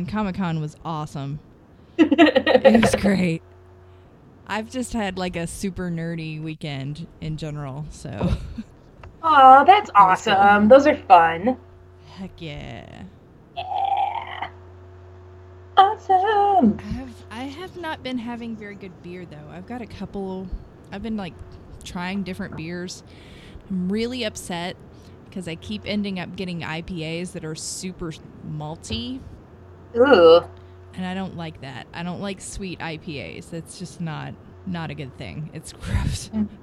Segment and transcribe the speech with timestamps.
[0.00, 1.40] and Comic Con was awesome.
[1.98, 3.42] It was great.
[4.46, 8.32] I've just had like a super nerdy weekend in general, so
[9.22, 10.68] Oh, that's awesome.
[10.68, 11.58] Those are fun.
[12.06, 13.02] heck yeah.
[13.56, 14.48] Yeah.
[15.76, 16.78] Awesome.
[16.78, 19.48] I have I have not been having very good beer though.
[19.50, 20.48] I've got a couple.
[20.90, 21.34] I've been like
[21.84, 23.02] trying different beers.
[23.70, 24.76] I'm really upset
[25.26, 28.12] because I keep ending up getting IPAs that are super
[28.46, 29.20] malty,
[29.96, 30.42] Ooh.
[30.94, 31.86] and I don't like that.
[31.94, 33.50] I don't like sweet IPAs.
[33.50, 34.34] That's just not
[34.66, 35.50] not a good thing.
[35.52, 36.30] It's gross.
[36.34, 36.48] Mm.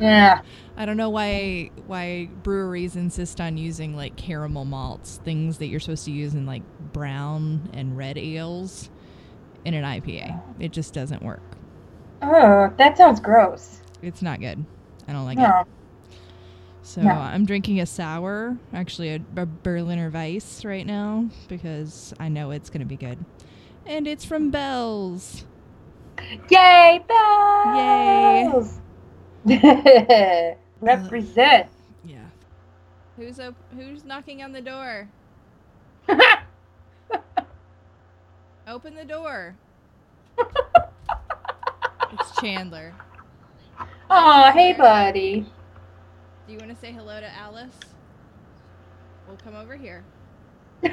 [0.00, 0.40] Yeah.
[0.76, 5.80] I don't know why why breweries insist on using like caramel malts, things that you're
[5.80, 6.62] supposed to use in like
[6.92, 8.90] brown and red ales
[9.64, 10.40] in an IPA.
[10.60, 11.42] It just doesn't work.
[12.22, 13.82] Oh, that sounds gross.
[14.02, 14.64] It's not good.
[15.08, 15.54] I don't like it.
[16.86, 17.10] So No.
[17.10, 22.70] I'm drinking a sour, actually a, a Berliner Weisse right now because I know it's
[22.70, 23.18] going to be good.
[23.84, 25.44] And it's from Bell's.
[26.48, 28.78] Yay, Bell's!
[29.46, 30.56] Yay!
[30.80, 31.66] Represent.
[31.66, 31.68] Uh,
[32.04, 32.26] yeah.
[33.16, 35.08] Who's op- who's knocking on the door?
[38.68, 39.56] Open the door.
[42.12, 42.94] It's Chandler.
[44.08, 45.44] oh, hey, buddy.
[46.46, 47.74] Do you want to say hello to Alice?
[49.26, 50.04] We'll come over here.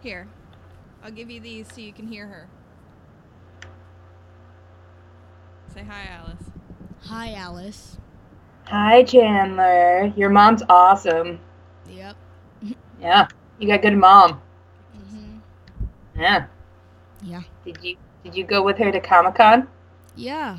[0.00, 0.28] Here.
[1.02, 2.48] I'll give you these so you can hear her.
[5.74, 6.50] Say hi, Alice.
[7.04, 7.96] Hi, Alice.
[8.66, 10.12] Hi, Chandler.
[10.16, 11.40] Your mom's awesome.
[11.88, 12.16] Yep.
[13.00, 14.40] Yeah, you got a good mom.
[14.92, 15.38] hmm
[16.16, 16.46] Yeah.
[17.22, 17.42] Yeah.
[17.64, 19.68] Did you Did you go with her to Comic Con?
[20.16, 20.58] Yeah.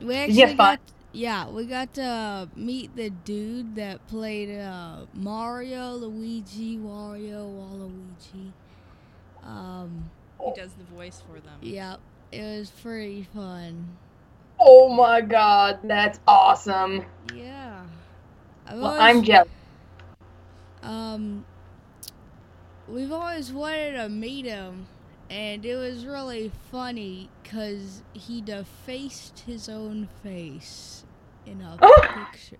[0.00, 0.78] We Did actually you have fun?
[0.78, 0.80] got.
[1.12, 8.52] Yeah, we got to meet the dude that played uh, Mario, Luigi, Wario, Waluigi.
[9.46, 10.10] Um,
[10.42, 11.58] He does the voice for them.
[11.60, 12.00] yep.
[12.30, 13.88] It was pretty fun.
[14.58, 17.04] Oh my God, that's awesome.
[17.34, 17.82] Yeah.
[18.66, 19.48] I've Well, always- I'm jealous.
[20.82, 21.44] Um,
[22.88, 24.86] we've always wanted to meet him,
[25.28, 31.04] and it was really funny because he defaced his own face
[31.46, 32.26] in a oh.
[32.30, 32.58] picture.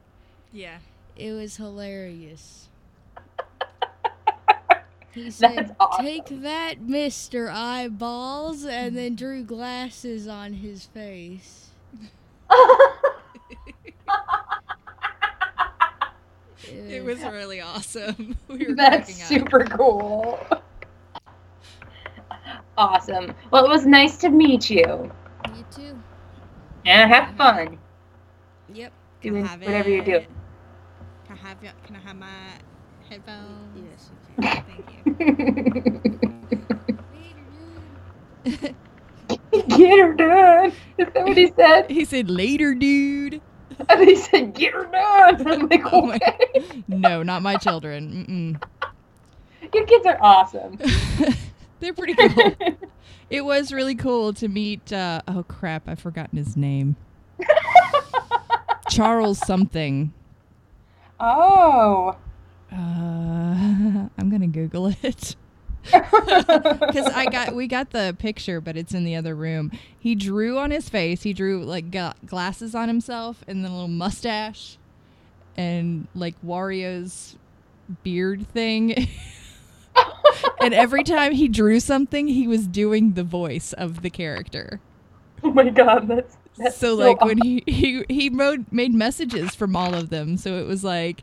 [0.53, 0.79] Yeah.
[1.17, 2.69] It was hilarious.
[5.15, 6.07] He said, awesome.
[6.07, 11.69] "Take that, Mister Eyeballs," and then drew glasses on his face.
[16.65, 18.37] It was really awesome.
[18.49, 19.29] we were That's up.
[19.29, 20.39] super cool.
[22.79, 23.35] Awesome.
[23.51, 25.11] Well, it was nice to meet you.
[25.55, 25.99] You too.
[26.85, 27.37] And have uh-huh.
[27.37, 27.79] fun
[28.75, 28.93] Yep.
[29.21, 30.05] Can I doing have whatever you're it?
[30.05, 30.27] doing.
[31.27, 32.29] Can I have, your- can I have my
[33.09, 33.77] headphones?
[33.91, 34.65] Yes, you can.
[38.45, 38.75] Thank you.
[39.69, 40.73] Get her done.
[40.99, 41.91] Is that what he said?
[41.91, 43.41] He said, later, dude.
[43.89, 46.21] And he said, "Get her done." I'm like, Oh my-
[46.89, 48.59] No, not my children.
[49.75, 50.79] Your kids are awesome.
[51.81, 52.55] They're pretty cool.
[53.31, 54.93] it was really cool to meet.
[54.93, 56.97] Uh, oh crap, I've forgotten his name.
[58.93, 60.13] Charles something.
[61.21, 62.17] oh.
[62.71, 62.77] Uh,
[64.19, 65.37] I'm gonna Google it
[65.85, 69.71] because I got we got the picture, but it's in the other room.
[69.99, 71.23] He drew on his face.
[71.23, 71.95] He drew like
[72.27, 74.79] glasses on himself and then a little mustache
[75.57, 77.37] and like Wario's
[78.03, 79.09] beard thing.
[80.61, 84.81] and every time he drew something, he was doing the voice of the character.
[85.43, 89.75] oh my god, that's, that's so like when he he he made made messages from
[89.75, 91.23] all of them so it was like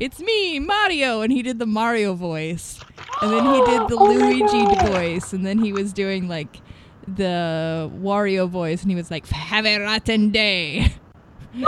[0.00, 2.80] it's me mario and he did the mario voice.
[3.22, 6.60] And then he did the Oh luigi voice and then he was doing like
[7.06, 10.94] the wario voice and he was like have a rotten day.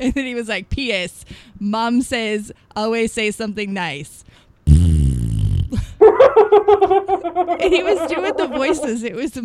[0.00, 1.24] And then he was like ps
[1.58, 4.24] mom says always say something nice
[7.60, 9.38] and he was doing the voices it was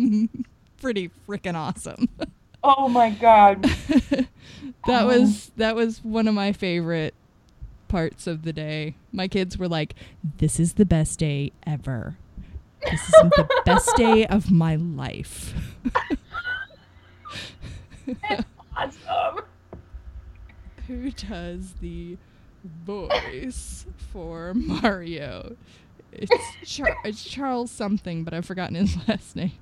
[0.80, 2.08] pretty freaking awesome
[2.64, 3.62] oh my god.
[4.10, 4.28] that
[4.86, 5.06] oh.
[5.06, 7.14] was that was one of my favorite
[7.88, 8.96] parts of the day.
[9.12, 9.94] My kids were like,
[10.38, 12.16] "This is the best day ever.
[12.90, 15.54] This is the best day of my life."
[18.06, 18.44] That's
[18.76, 19.44] Awesome.
[20.88, 22.18] Who does the
[22.64, 25.56] voice for Mario?
[26.18, 26.32] It's
[26.64, 29.52] Char- it's Charles something, but I've forgotten his last name.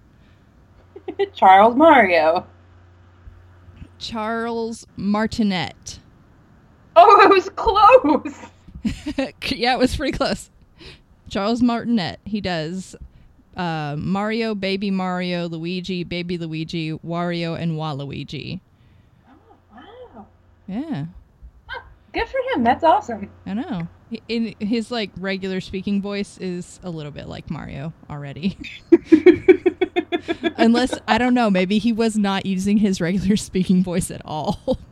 [1.34, 2.46] Charles Mario.
[3.98, 5.98] Charles Martinet.
[6.96, 9.32] Oh, it was close.
[9.50, 10.50] yeah, it was pretty close.
[11.28, 12.18] Charles Martinet.
[12.24, 12.94] He does
[13.56, 18.60] uh, Mario, Baby Mario, Luigi, Baby Luigi, Wario, and Waluigi.
[19.28, 19.32] Oh,
[19.74, 20.26] wow.
[20.66, 21.06] Yeah,
[22.12, 22.62] Good for him.
[22.62, 23.30] That's awesome.
[23.46, 23.88] I know.
[24.28, 28.58] In his like regular speaking voice is a little bit like Mario already.
[30.56, 34.78] Unless I don't know, maybe he was not using his regular speaking voice at all.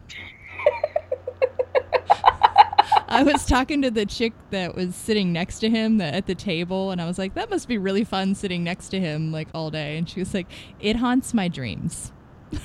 [3.08, 6.92] I was talking to the chick that was sitting next to him at the table,
[6.92, 9.70] and I was like, "That must be really fun sitting next to him like all
[9.70, 10.46] day." And she was like,
[10.78, 12.12] "It haunts my dreams."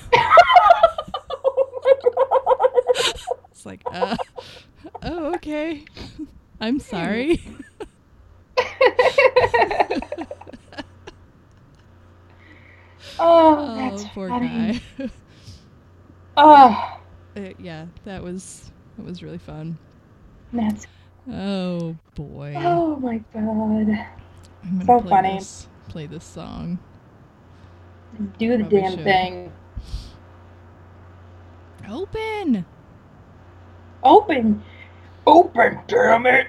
[3.66, 4.16] It's like, uh,
[5.02, 5.86] oh, okay.
[6.60, 7.42] I'm sorry.
[13.20, 14.34] oh, that's oh, poor funny.
[14.34, 14.82] guy.
[16.38, 17.00] Oh,
[17.38, 19.78] Uh, yeah, that was that was really fun.
[20.54, 20.86] that's.
[21.32, 22.54] Oh boy.
[22.58, 24.06] Oh my god.
[24.64, 25.20] I'm so play funny.
[25.20, 26.78] This, play this song.
[28.38, 29.04] Do the Probably damn should.
[29.04, 29.52] thing.
[31.90, 32.66] Open.
[34.04, 34.64] Open.
[35.28, 36.48] Open, damn it.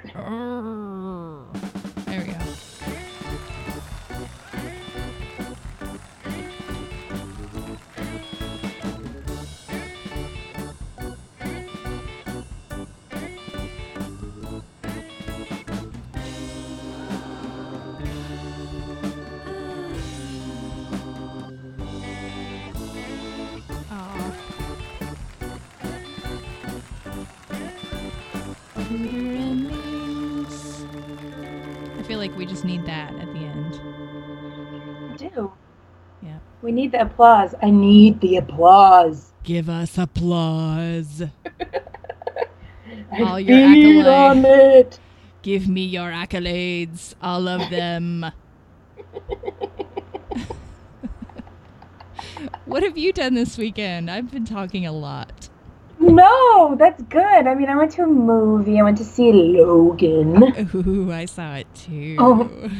[32.27, 33.81] Like we just need that at the end.
[35.13, 35.53] I do.
[36.23, 36.39] Yeah.
[36.61, 37.55] We need the applause.
[37.63, 39.33] I need the applause.
[39.45, 41.23] Give us applause.
[43.13, 44.07] All your feed accolade.
[44.07, 44.99] on it.
[45.43, 48.27] Give me your accolades, all of them.
[52.65, 54.11] what have you done this weekend?
[54.11, 55.49] I've been talking a lot.
[55.99, 57.47] No, that's good.
[57.47, 58.79] I mean, I went to a movie.
[58.79, 60.43] I went to see Logan.
[60.75, 62.17] Ooh, I saw it too.
[62.19, 62.71] Oh.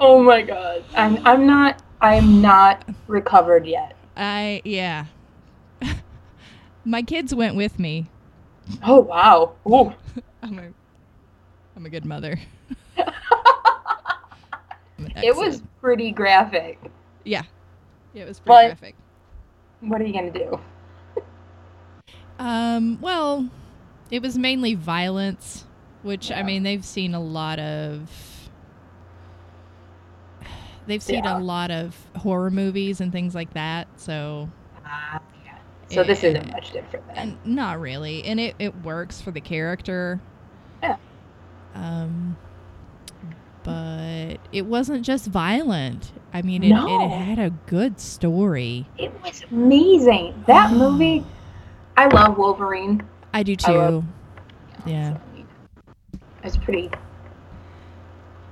[0.00, 0.82] Oh my god.
[0.94, 3.96] I'm I'm not I'm not recovered yet.
[4.16, 5.06] I yeah.
[6.84, 8.06] My kids went with me.
[8.82, 9.52] Oh wow.
[9.68, 9.92] Ooh.
[10.42, 10.68] I'm a
[11.76, 12.38] I'm a good mother.
[15.22, 16.78] It was pretty graphic.
[17.24, 17.42] yeah.
[18.12, 18.94] Yeah, it was pretty But- graphic.
[19.80, 20.60] What are you gonna do?
[22.40, 23.48] Um, well,
[24.10, 25.64] it was mainly violence,
[26.02, 28.10] which I mean they've seen a lot of.
[30.86, 31.38] They've seen Yeah.
[31.38, 34.48] a lot of horror movies and things like that, so
[34.86, 35.52] Ah, yeah.
[35.88, 37.16] So this isn't much different then.
[37.44, 40.18] and not really, and it it works for the character.
[40.82, 40.96] Yeah.
[41.74, 42.36] Um,
[43.62, 46.12] but it wasn't just violent.
[46.32, 47.04] I mean, it, No.
[47.04, 48.86] it had a good story.
[48.96, 50.42] It was amazing.
[50.46, 51.24] That movie.
[52.00, 53.02] I love Wolverine.
[53.34, 53.72] I do I too.
[53.72, 54.04] love-
[54.86, 55.18] Yeah.
[55.34, 56.90] so I was pretty,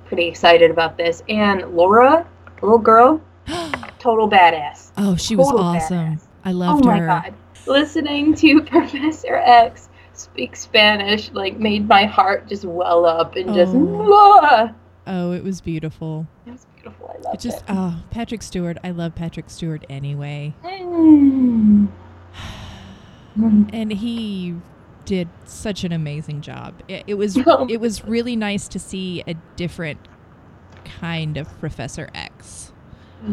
[0.05, 1.23] pretty excited about this.
[1.31, 2.27] And Laura,
[2.61, 3.23] little girl,
[3.99, 4.91] total badass.
[4.99, 6.17] oh, she was awesome.
[6.17, 6.23] badass.
[6.45, 6.91] I loved her.
[6.91, 7.07] oh my her.
[7.07, 7.35] god.
[7.67, 13.73] Listening to Professor X speak Spanish like made my heart just well up and just
[13.75, 13.79] Oh.
[13.79, 14.75] "Mwah!"
[15.07, 16.27] Oh, it was beautiful.
[16.47, 17.09] it was beautiful.
[17.15, 17.65] I loved It just it.
[17.71, 18.77] oh, Patrick Stewart.
[18.85, 20.53] I love Patrick Stewart anyway.
[20.65, 21.89] Mm.
[23.39, 23.71] Mm.
[23.73, 24.55] And he
[25.05, 26.75] did such an amazing job.
[26.89, 27.37] It, it was
[27.69, 29.99] it was really nice to see a different
[31.01, 32.73] kind of Professor X.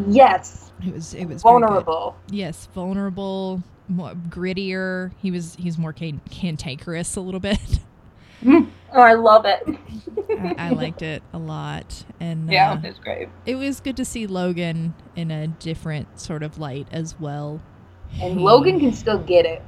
[0.08, 2.16] Yes, It was it was vulnerable.
[2.28, 5.12] Yes, vulnerable, more grittier.
[5.22, 7.58] He was he's more can- cantankerous a little bit.
[8.92, 9.62] Oh, I love it.
[10.38, 13.28] I, I liked it a lot, and Yeah, uh, was great.
[13.44, 17.60] it was good to see Logan in a different sort of light as well.
[18.20, 19.62] And He- Logan can still get it,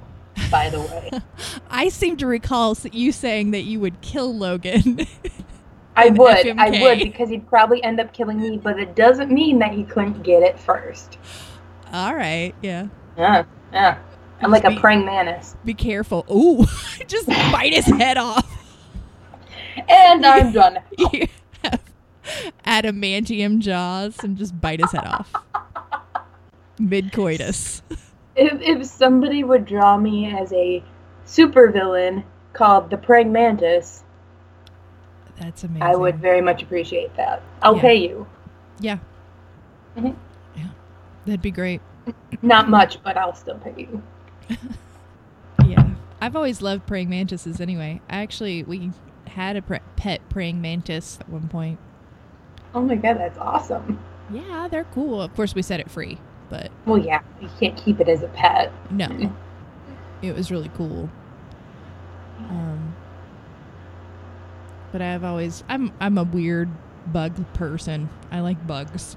[0.51, 1.11] by the way.
[1.71, 5.07] I seem to recall you saying that you would kill Logan.
[5.97, 9.59] I would, I would, because he'd probably end up killing me, but it doesn't mean
[9.59, 11.19] that he couldn't get it first.
[11.93, 12.87] All right, yeah.
[13.17, 13.99] Yeah, yeah.
[14.41, 15.57] I'm like a praying mantis.
[15.65, 16.25] Be careful.
[16.31, 16.65] Ooh,
[17.09, 18.47] just bite his head off.
[19.89, 20.79] And I'm done.
[22.65, 25.33] Adamantium jaws and just bite his head off.
[26.79, 27.83] Mid coitus.
[28.39, 30.83] If, if somebody would draw me as a
[31.27, 34.05] supervillain called the praying mantis,
[35.41, 35.83] That's amazing.
[35.83, 37.43] I would very much appreciate that.
[37.63, 37.83] I'll Yeah.
[37.83, 38.27] pay you.
[38.81, 38.99] Yeah.
[39.97, 40.15] Mhm.
[40.57, 40.67] Yeah.
[41.27, 41.81] That'd be great.
[42.43, 44.03] Not much, but I'll still pay you.
[45.67, 45.91] Yeah.
[46.21, 48.01] I've always loved praying mantises anyway.
[48.09, 48.91] I actually we
[49.27, 51.79] had a pre- pet praying mantis at one point.
[52.75, 53.99] Oh my god, that's awesome.
[54.33, 55.21] Yeah, they're cool.
[55.21, 56.17] Of course, we set it free,
[56.51, 58.73] but Well, yeah, you can't keep it as a pet.
[58.91, 59.35] no,
[60.23, 61.09] it was really cool.
[62.39, 62.95] Um,
[64.93, 66.69] but I've always I'm I'm a weird
[67.07, 68.09] bug person.
[68.31, 69.17] I like bugs.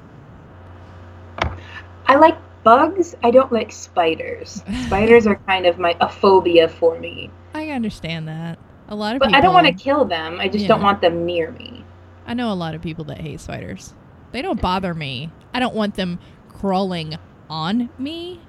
[2.06, 3.16] I like bugs.
[3.24, 4.64] I don't like spiders.
[4.86, 7.30] Spiders are kind of my a phobia for me.
[7.54, 8.60] I understand that.
[8.88, 9.38] A lot of But people.
[9.38, 10.40] I don't want to kill them.
[10.40, 11.86] I just don't want them near me.
[12.26, 13.94] I know a lot of people that hate spiders.
[14.32, 15.32] They don't bother me.
[15.54, 16.20] I don't want them
[16.62, 17.18] crawling
[17.50, 18.40] on me.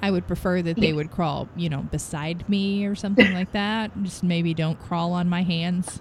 [0.00, 3.90] I would prefer that they would crawl, you know, beside me or something like that.
[4.02, 6.00] Just maybe don't crawl on my hands.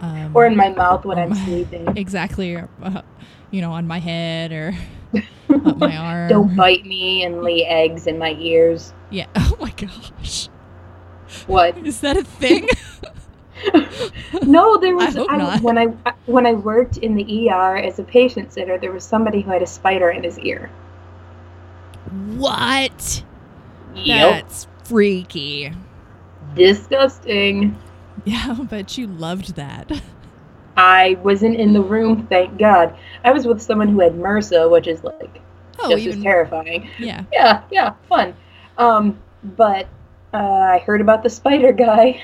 [0.00, 1.96] Um, Or in my mouth when I'm my- sleeping.
[1.96, 3.02] exactly, uh,
[3.50, 4.72] you know, on my head or
[5.66, 6.28] up my arm.
[6.28, 8.92] Don't bite me and lay eggs in my ears.
[9.10, 9.26] Yeah.
[9.36, 10.48] Oh my gosh.
[11.46, 11.76] What?
[11.78, 12.68] Is that a thing?
[14.42, 15.86] No, there was I I- when I
[16.26, 18.78] when I worked in the ER as a patient sitter.
[18.78, 20.70] There was somebody who had a spider in his ear.
[22.36, 23.22] what?
[23.94, 24.32] Yep.
[24.44, 25.72] That's freaky.
[26.54, 27.76] Disgusting.
[28.24, 29.90] Yeah, but you loved that.
[30.76, 32.96] I wasn't in the room, thank God.
[33.24, 35.40] I was with someone who had MRSA, which is like
[35.78, 36.88] Oh, just even as terrifying.
[36.98, 37.24] yeah.
[37.32, 38.34] Yeah, yeah, fun.
[38.78, 39.18] Um,
[39.56, 39.86] but
[40.32, 42.20] uh, I heard about the spider guy.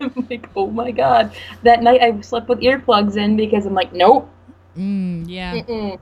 [0.00, 1.34] I'm like, oh my god.
[1.62, 4.30] That night I slept with earplugs in because I'm like, nope,
[4.76, 5.98] mm, yeah, mm-mm,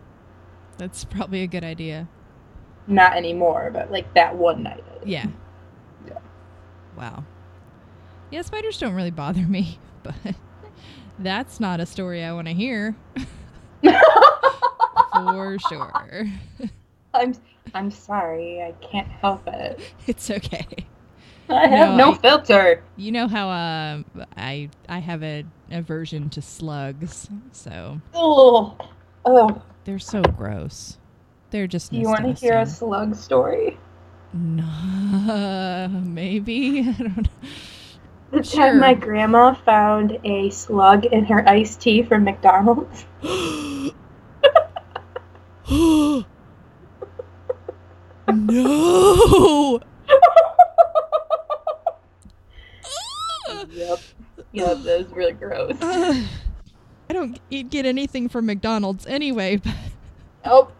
[0.77, 2.09] that's probably a good idea.
[2.87, 3.71] not anymore.
[3.73, 4.85] But like that one night.
[5.05, 5.27] Yeah.
[6.07, 6.19] Yeah.
[6.97, 7.25] Wow.
[8.31, 10.15] Yeah, spiders don't really bother me, but
[11.19, 12.97] that's not a story I want to hear
[15.13, 16.27] for sure.
[17.15, 17.35] I'm
[17.75, 19.81] I'm sorry, I can't help it.
[20.07, 20.67] It's okay.
[21.49, 22.83] I have No, no, I- filter.
[22.97, 24.05] You know how um
[24.37, 28.77] I I have a aversion to slugs, so Oh,
[29.25, 29.63] oh.
[29.85, 30.99] they're so gross.
[31.51, 31.91] They're just.
[31.93, 33.79] Do you want to hear a slug story?
[34.33, 37.23] No, maybe I don't know.
[38.33, 38.61] The Sure.
[38.67, 43.05] time my grandma found a slug in her iced tea from McDonald's.
[48.33, 49.81] no.
[53.75, 53.99] Yep.
[54.53, 55.77] Yep, that was really gross.
[55.81, 56.25] Ugh.
[57.11, 59.75] I don't eat, get anything from McDonald's anyway, but
[60.47, 60.73] Nope.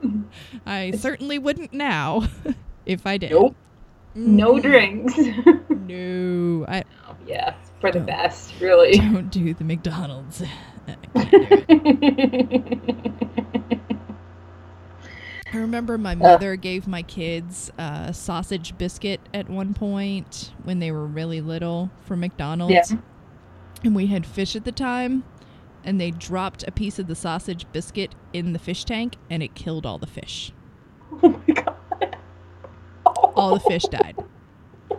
[0.67, 2.29] I certainly wouldn't now
[2.87, 3.31] if I did.
[3.33, 3.57] Nope.
[4.15, 5.19] No Mm, drinks.
[5.71, 6.85] No, I
[7.27, 8.97] yeah, for the best, really.
[8.97, 10.43] don't do the McDonald's.
[15.55, 15.61] I can't do it.
[15.61, 16.17] I remember my uh.
[16.17, 21.91] mother gave my kids a sausage biscuit at one point when they were really little
[22.03, 22.73] from McDonald's.
[22.73, 22.99] Yeah.
[23.85, 25.25] And we had fish at the time,
[25.85, 29.55] and they dropped a piece of the sausage biscuit in the fish tank, and it
[29.55, 30.53] killed all the fish.
[31.23, 32.17] oh my god.
[33.37, 34.17] All the fish died.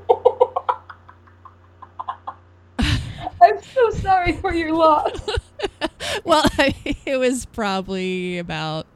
[3.41, 5.19] I'm so sorry for your loss.
[6.23, 8.87] well, it was probably about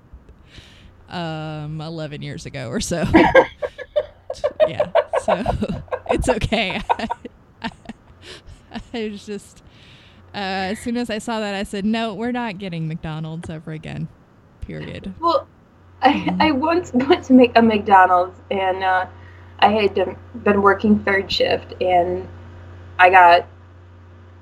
[1.09, 3.05] um 11 years ago or so.
[4.67, 4.91] yeah.
[5.23, 5.43] So
[6.09, 6.81] it's okay.
[8.93, 9.63] I was just
[10.33, 13.71] uh, as soon as I saw that I said, "No, we're not getting McDonald's ever
[13.71, 14.07] again."
[14.61, 15.13] Period.
[15.19, 15.47] Well,
[16.01, 19.07] I, I once went to make a McDonald's and uh,
[19.59, 19.95] I had
[20.43, 22.27] been working third shift and
[22.99, 23.47] I got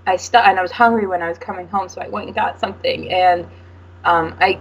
[0.05, 2.35] I stu- and I was hungry when I was coming home, so I went and
[2.35, 3.45] got something and
[4.03, 4.59] um, I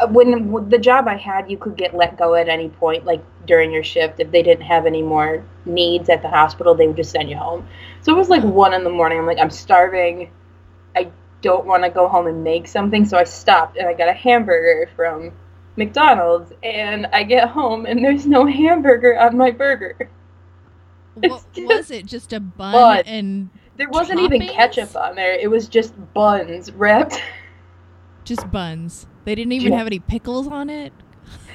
[0.00, 3.04] Uh, when when the job I had, you could get let go at any point,
[3.04, 4.20] like during your shift.
[4.20, 7.36] If they didn't have any more needs at the hospital, they would just send you
[7.36, 7.66] home.
[8.00, 9.18] So it was like one in the morning.
[9.18, 10.30] I'm like, I'm starving.
[10.96, 11.10] I
[11.42, 14.12] don't want to go home and make something, so I stopped and I got a
[14.12, 15.32] hamburger from
[15.76, 16.52] McDonald's.
[16.62, 20.10] And I get home and there's no hamburger on my burger.
[21.14, 22.06] What was it?
[22.06, 23.02] Just a bun bun.
[23.04, 25.34] and There wasn't even ketchup on there.
[25.34, 27.20] It was just buns wrapped.
[28.24, 29.06] just buns.
[29.24, 30.92] They didn't even have any pickles on it.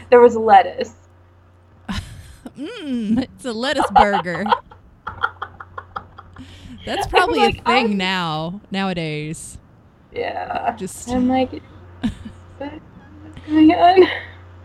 [0.09, 0.93] there was lettuce.
[2.57, 4.45] Mmm, it's a lettuce burger.
[6.85, 9.57] That's probably like, a thing I'm- now nowadays.
[10.13, 10.75] Yeah.
[10.77, 11.51] Just I'm like,
[12.57, 12.79] what's
[13.45, 14.07] going on?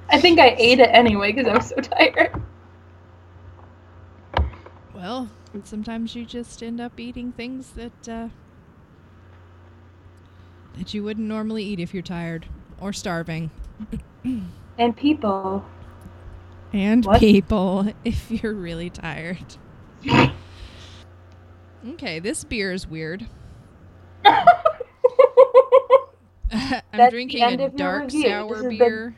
[0.09, 2.41] I think I ate it anyway because I was so tired.
[4.95, 5.29] well,
[5.65, 8.29] sometimes you just end up eating things that uh,
[10.79, 12.47] that you wouldn't normally eat if you're tired
[12.83, 13.51] or starving.
[14.79, 15.65] And people.
[16.73, 17.21] And What?
[17.21, 19.57] people, if you're really tired.
[21.87, 23.27] Okay, this beer is weird.
[24.25, 24.47] I'm
[26.93, 29.15] the drinking a dark sour beer.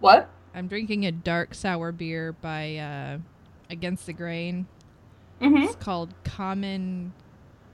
[0.00, 0.28] what?
[0.54, 3.18] I'm drinking a dark sour beer by uh,
[3.68, 4.66] Against the Grain.
[5.40, 5.64] Mm-hmm.
[5.64, 7.12] It's called Common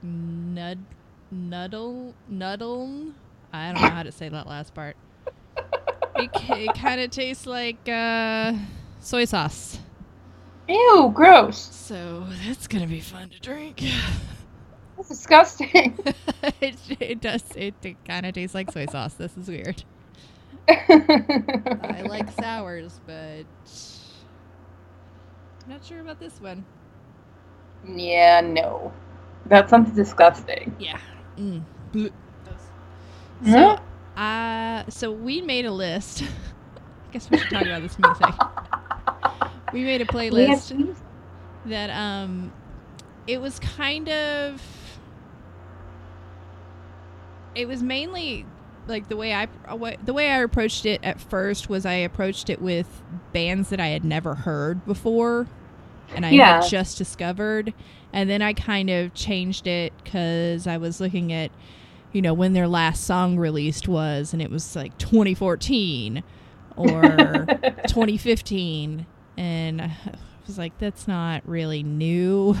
[0.05, 0.79] Nud
[1.33, 3.13] Nuddle Nuddle.
[3.53, 4.95] I don't know how to say that last part.
[6.15, 8.53] It, it kind of tastes like uh,
[8.99, 9.77] soy sauce.
[10.67, 11.59] Ew, gross.
[11.59, 13.83] So that's gonna be fun to drink.
[14.95, 15.97] That's disgusting.
[16.61, 17.43] it, it does.
[17.55, 17.73] It,
[18.05, 19.15] kind of tastes like soy sauce.
[19.15, 19.83] This is weird.
[20.69, 23.43] I like sours, but
[25.65, 26.63] I'm not sure about this one.
[27.87, 28.93] yeah, no.
[29.47, 30.73] That sounds disgusting.
[30.79, 30.99] Yeah.
[31.37, 31.63] Mm.
[33.43, 33.77] So,
[34.17, 36.23] uh, so we made a list.
[37.05, 38.35] I guess we should talk about this music.
[39.71, 40.73] We made a playlist
[41.65, 42.53] that um,
[43.27, 44.61] it was kind of.
[47.55, 48.45] It was mainly
[48.87, 52.49] like the way I uh, the way I approached it at first was I approached
[52.49, 55.47] it with bands that I had never heard before,
[56.15, 56.43] and I Yeah.
[56.43, 57.73] had just discovered,
[58.13, 61.51] and then I kind of changed it because I was looking at,
[62.13, 66.23] you know, when their last song released was, and it was like 2014
[66.77, 67.01] or
[67.87, 69.05] 2015,
[69.35, 70.15] and uh, I
[70.47, 72.55] was like, that's not really new.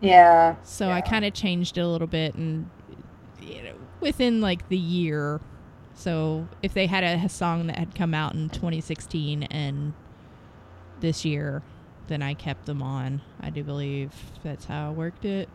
[0.00, 0.56] Yeah.
[0.62, 2.68] So I kind of changed it a little bit, and
[3.40, 5.40] you know, within like the year.
[5.94, 9.92] So if they had a, a song that had come out in 2016 and
[11.00, 11.62] this year,
[12.06, 13.20] then I kept them on.
[13.40, 15.48] I do believe that's how I worked it.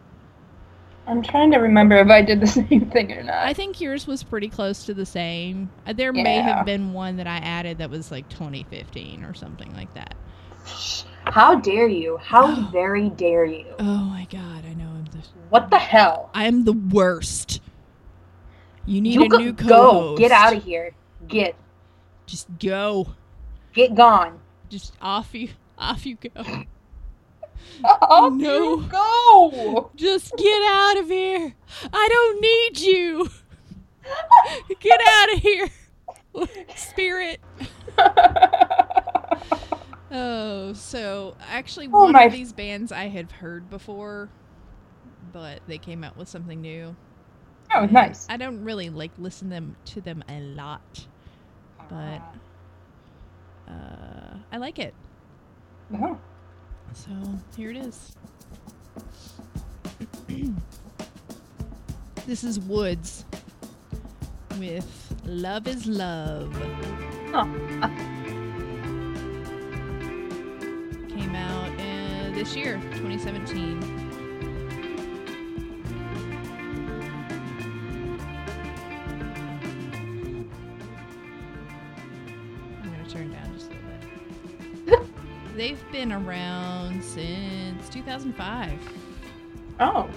[1.06, 3.36] I'm trying to remember if I did the same thing or not.
[3.36, 5.70] I think yours was pretty close to the same.
[5.86, 9.74] Uh, There may have been one that I added that was like 2015 or something
[9.74, 10.16] like that.
[11.26, 12.18] How dare you?
[12.18, 12.70] How Oh.
[12.72, 13.66] very dare you?
[13.80, 15.20] Oh my god, I know I'm the
[15.50, 16.30] What the hell?
[16.34, 17.62] I am the worst.
[18.86, 19.68] You need you a go, new go.
[19.68, 20.20] co-host.
[20.20, 20.94] Get out of here.
[21.28, 21.56] Get.
[22.26, 23.14] Just go.
[23.74, 24.40] Get gone.
[24.70, 26.64] Just off you off you go.
[27.84, 28.80] Off No.
[28.82, 29.92] you go.
[29.96, 31.54] Just get out of here.
[31.92, 33.30] I don't need you.
[34.80, 35.70] Get out of here.
[36.76, 37.40] Spirit.
[40.16, 44.30] Oh, so actually Oh one my- of these bands I had heard before,
[45.32, 46.96] but they came out with something new.
[47.74, 48.28] oh, nice.
[48.30, 51.08] I don't really like listen them to them a lot,
[51.90, 52.22] but
[53.68, 54.94] uh, I like it.
[55.96, 56.20] Oh.
[56.94, 57.10] So
[57.58, 58.16] here it is.
[62.28, 63.26] this is Woods
[64.60, 66.56] with Love is Love.
[67.34, 67.46] Oh.
[71.10, 73.93] Came out uh, this year, 2017.
[85.64, 88.78] They've been around since 2005.
[89.80, 90.10] Oh.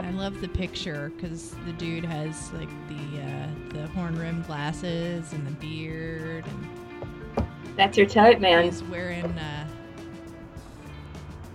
[0.00, 5.32] I love the picture because the dude has like the uh, the horn rim glasses
[5.32, 8.64] and the beard, and That's your type, man.
[8.64, 9.68] he's wearing uh,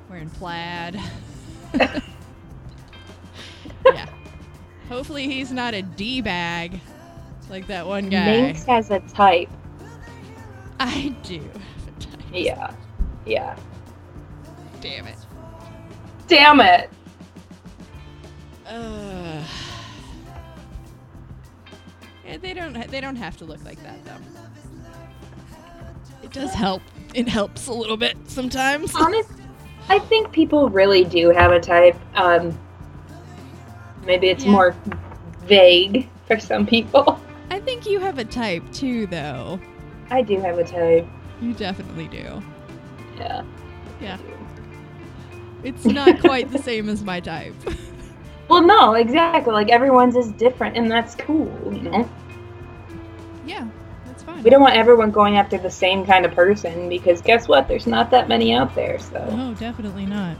[0.10, 0.97] wearing plaid.
[3.86, 4.08] yeah.
[4.88, 6.80] Hopefully he's not a d bag
[7.50, 8.43] like that one guy.
[8.43, 9.50] Minx has a type.
[10.83, 11.39] I do.
[11.39, 12.21] have a type.
[12.33, 12.73] Yeah.
[13.25, 13.55] Yeah.
[14.81, 15.17] Damn it.
[16.27, 16.89] Damn it.
[18.67, 19.43] Ugh.
[22.25, 22.73] Yeah, they don't.
[22.89, 24.17] They don't have to look like that though.
[26.23, 26.81] It does help.
[27.13, 28.95] It helps a little bit sometimes.
[28.99, 29.29] Honest,
[29.89, 31.95] I think people really do have a type.
[32.15, 32.57] Um,
[34.05, 34.51] maybe it's Yeah.
[34.51, 34.75] more
[35.41, 37.19] vague for some people.
[37.49, 39.59] I think you have a type too, though.
[40.12, 41.08] I do have a type.
[41.41, 42.43] You definitely do.
[43.17, 43.43] Yeah.
[44.00, 44.17] Yeah.
[45.63, 47.56] It's not quite the same as my type.
[48.50, 49.54] Well, no, exactly.
[49.54, 51.50] Like everyone's is different, and that's cool.
[51.74, 52.10] You know,
[53.45, 53.65] yeah,
[54.06, 54.43] that's fine.
[54.43, 57.69] we don't want everyone going after the same kind of person because guess what?
[57.69, 59.00] There's not that many out there.
[59.00, 60.36] So No, definitely not.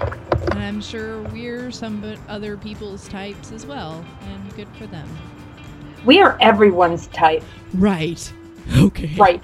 [0.00, 5.08] And I'm sure we're some but other people's types as well, and good for them.
[6.04, 8.32] We are everyone's type, Right.
[8.76, 9.14] Okay.
[9.16, 9.42] right?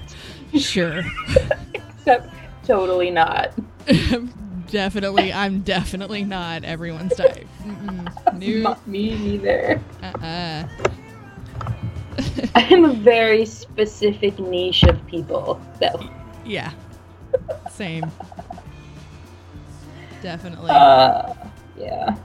[0.57, 1.03] Sure.
[1.75, 2.33] Except
[2.65, 3.53] totally not.
[4.69, 7.47] definitely, I'm definitely not everyone's type.
[8.35, 9.81] Not me neither.
[10.03, 10.69] Uh-uh.
[12.55, 16.09] I am a very specific niche of people, though.
[16.45, 16.73] Yeah.
[17.71, 18.11] Same.
[20.23, 20.71] Definitely.
[20.71, 21.35] Uh,
[21.77, 22.17] yeah.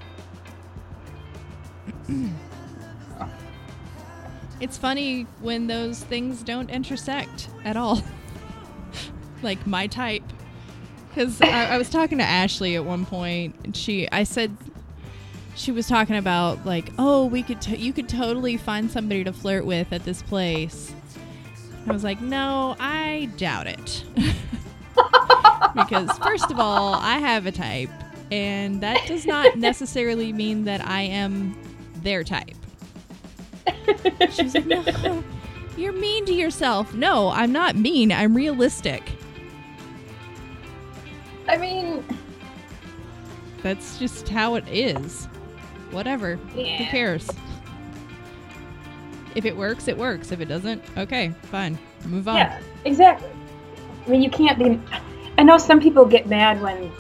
[4.61, 8.03] It's funny when those things don't intersect at all.
[9.41, 10.23] like my type.
[11.09, 14.55] Because I, I was talking to Ashley at one point, and she, I said,
[15.55, 19.33] she was talking about like, oh, we could, t- you could totally find somebody to
[19.33, 20.93] flirt with at this place.
[21.87, 24.05] I was like, no, I doubt it.
[25.75, 27.89] because first of all, I have a type,
[28.31, 31.57] and that does not necessarily mean that I am
[32.03, 32.60] their type.
[34.31, 35.23] She was like, no,
[35.77, 36.93] you're mean to yourself.
[36.93, 38.11] No, I'm not mean.
[38.11, 39.03] I'm realistic.
[41.47, 42.03] I mean,
[43.63, 45.25] That's just how it is.
[45.91, 46.35] Whatever.
[46.35, 47.29] Who cares?
[49.35, 50.31] If it works, it works.
[50.31, 51.77] If it doesn't, okay, fine.
[52.05, 52.37] Move on.
[52.37, 53.29] yeah, exactly.
[54.05, 54.79] I mean, you can't be.
[55.37, 56.91] I know some people get mad when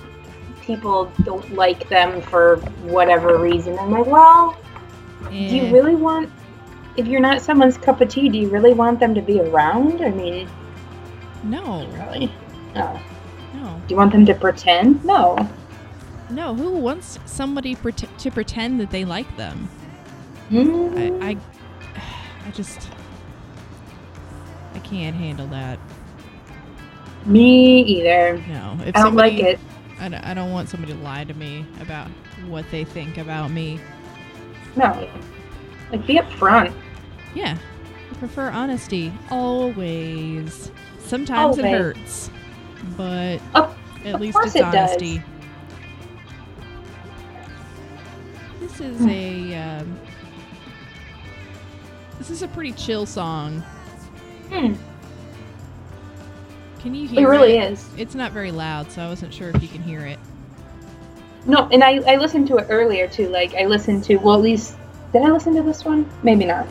[0.61, 3.77] people don't like them for whatever reason.
[3.79, 4.57] I'm like, well,
[5.29, 6.29] do you really want?
[6.97, 10.01] If you're not someone's cup of tea, do you really want them to be around?
[10.01, 10.49] I mean,
[11.43, 12.31] No, really?
[12.75, 12.99] No.
[13.55, 15.03] no, Do you want them to pretend?
[15.05, 15.37] No.
[16.29, 16.53] no.
[16.53, 19.69] Who wants somebody pret- to pretend that they like them?
[20.49, 21.21] Mm.
[21.23, 21.37] I, I,
[22.47, 22.89] I just,
[24.73, 25.79] I can't handle that.
[27.25, 28.37] Me either.
[28.49, 29.59] No, if I don't somebody, like it.
[29.99, 32.09] I don't, I don't want somebody to lie to me about
[32.47, 33.79] what they think about me.
[34.75, 35.07] No.
[35.91, 36.73] Like, be upfront.
[37.35, 37.57] Yeah,
[38.11, 40.71] I prefer honesty always.
[40.99, 42.29] Sometimes it hurts,
[42.95, 43.75] but Of-
[44.05, 44.91] at of least it's it does.
[44.91, 45.21] honesty.
[48.59, 49.99] This is a um,
[52.17, 53.61] this is a pretty chill song.
[54.49, 54.73] Hmm.
[56.79, 57.87] Can you hear It really is.
[57.97, 60.19] It's not very loud, so I wasn't sure if you can hear it.
[61.45, 63.29] No, and I, I listened to it earlier too.
[63.29, 64.75] Like, I listened to, well, at least,
[65.13, 66.09] did I listen to this one?
[66.23, 66.67] Maybe not.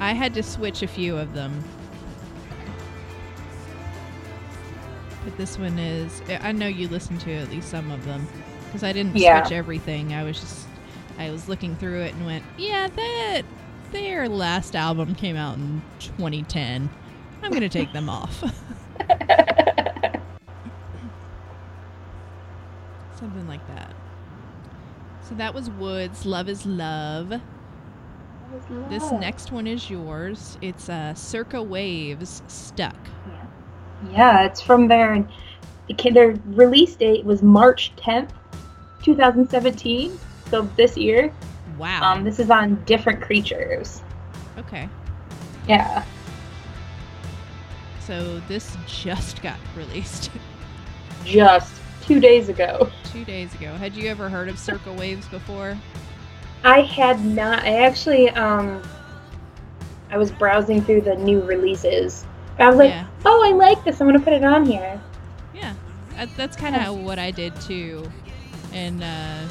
[0.00, 1.62] I had to switch a few of them.
[5.24, 6.20] But this one is.
[6.40, 8.26] I know you listened to at least some of them.
[8.66, 9.42] Because I didn't Yeah.
[9.42, 10.12] switch everything.
[10.14, 10.66] I was just.
[11.18, 13.42] I was looking through it and went, yeah, that.
[13.92, 16.88] Their last album came out in 2010.
[17.42, 18.42] I'm going to take them off.
[23.14, 23.94] Something like that.
[25.22, 26.24] So that was Woods.
[26.26, 27.40] Love is Love.
[28.88, 30.58] This next one is yours.
[30.60, 32.96] It's uh, Circa Waves Stuck.
[34.10, 35.26] Yeah, it's from their,
[36.12, 38.30] their release date was March 10th,
[39.02, 40.18] 2017.
[40.50, 41.32] So this year.
[41.78, 42.02] Wow.
[42.02, 44.02] Um, this is on Different Creatures.
[44.58, 44.88] okay.
[45.68, 46.04] Yeah.
[48.00, 50.30] So this just got released
[51.24, 52.90] Just two days ago.
[53.04, 53.72] two days ago.
[53.74, 55.78] Had you ever heard of Circa Waves before?
[56.64, 57.64] I had not.
[57.64, 58.82] I actually, um,
[60.10, 62.24] I was browsing through the new releases.
[62.58, 63.06] I was like, yeah.
[63.24, 64.00] oh, I like this.
[64.00, 65.00] I'm gonna put it on here.
[65.54, 65.74] Yeah.
[66.14, 68.04] That, that's kind of what I did too.
[68.72, 69.48] And, uh.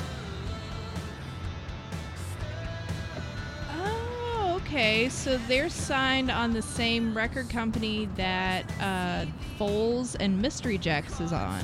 [3.74, 5.10] Oh, okay.
[5.10, 9.26] So they're signed on the same record company that uh,
[9.58, 11.62] Foals and Mystery Jacks is on.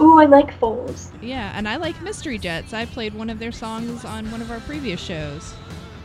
[0.00, 1.10] Ooh, I like Foals.
[1.20, 2.72] Yeah, and I like Mystery Jets.
[2.72, 5.54] I played one of their songs on one of our previous shows.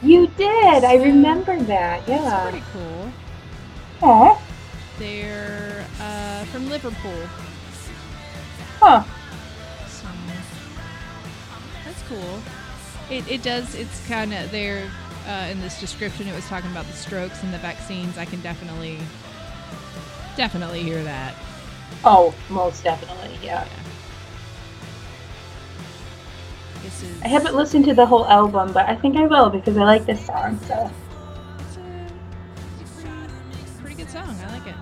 [0.02, 0.84] You did.
[0.84, 2.00] I remember that.
[2.02, 2.50] It's Yeah.
[2.50, 3.12] pretty cool.
[4.02, 4.40] Aw.
[4.98, 7.28] They're uh, from Liverpool.
[8.80, 9.04] Huh.
[9.88, 10.08] So
[11.86, 12.42] that's cool.
[13.10, 13.76] It, it does.
[13.76, 14.90] It's kind of there
[15.28, 16.28] uh, in this description.
[16.28, 18.18] It was talking about the strokes and the vaccines.
[18.18, 18.98] I can definitely,
[20.38, 21.34] definitely hear that.
[22.04, 23.38] Oh, most definitely.
[23.44, 23.68] Yeah.
[26.82, 27.22] This is.
[27.22, 30.06] I haven't listened to the whole album, but I think I will because I like
[30.06, 30.60] this song.
[30.68, 30.92] So.
[31.60, 33.28] It's a,
[33.62, 34.38] it's a pretty, good song.
[34.42, 34.76] I like it.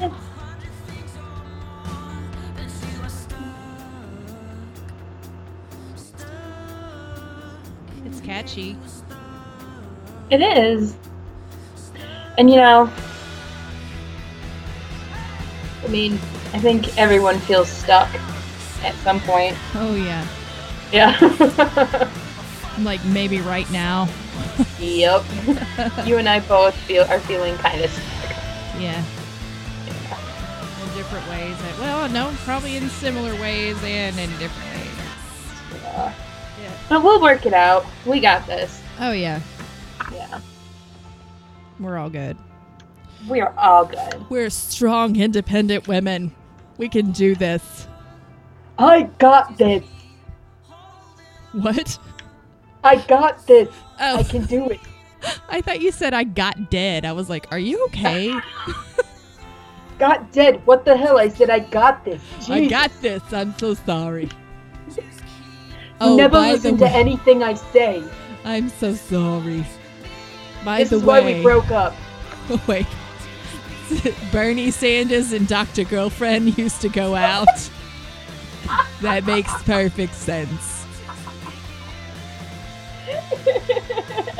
[0.00, 0.12] Yeah.
[8.04, 8.76] It's catchy.
[10.30, 10.96] It is.
[12.36, 12.90] And you know,
[15.94, 16.14] mean,
[16.52, 18.12] I think everyone feels stuck
[18.82, 19.56] at some point.
[19.74, 20.26] Oh yeah.
[20.92, 22.10] Yeah.
[22.80, 24.08] Like maybe right now.
[24.80, 25.22] yep.
[26.04, 28.30] you and I both feel are feeling kind of stuck.
[28.80, 28.98] Yeah.
[30.82, 31.56] In different ways.
[31.78, 35.80] Well, no, probably in similar ways and in different ways.
[35.84, 36.14] Yeah.
[36.62, 36.76] Yeah.
[36.88, 37.86] But we'll work it out.
[38.06, 38.82] We got this.
[38.98, 39.40] Oh yeah.
[40.12, 40.40] Yeah.
[41.78, 42.36] We're all good.
[43.28, 44.28] We are all good.
[44.28, 46.34] We're strong, independent women.
[46.76, 47.86] We can do this.
[48.78, 49.84] I got this.
[51.52, 51.98] What?
[52.82, 53.68] I got this.
[54.00, 54.80] Oh, I can do it.
[55.48, 57.04] I thought you said I got dead.
[57.04, 58.38] I was like, are you okay?
[59.98, 60.60] Got dead.
[60.66, 61.18] What the hell?
[61.18, 62.20] I said I got this.
[62.50, 63.22] I got this.
[63.32, 64.28] I'm so sorry.
[66.00, 68.02] Oh, never listen to way, anything I say.
[68.44, 69.64] I'm so sorry.
[70.64, 71.94] By This the is way, why we broke up.
[72.66, 72.86] wait.
[74.32, 75.84] Bernie Sanders and Dr.
[75.84, 77.48] Girlfriend used to go out.
[79.02, 80.86] that makes perfect sense.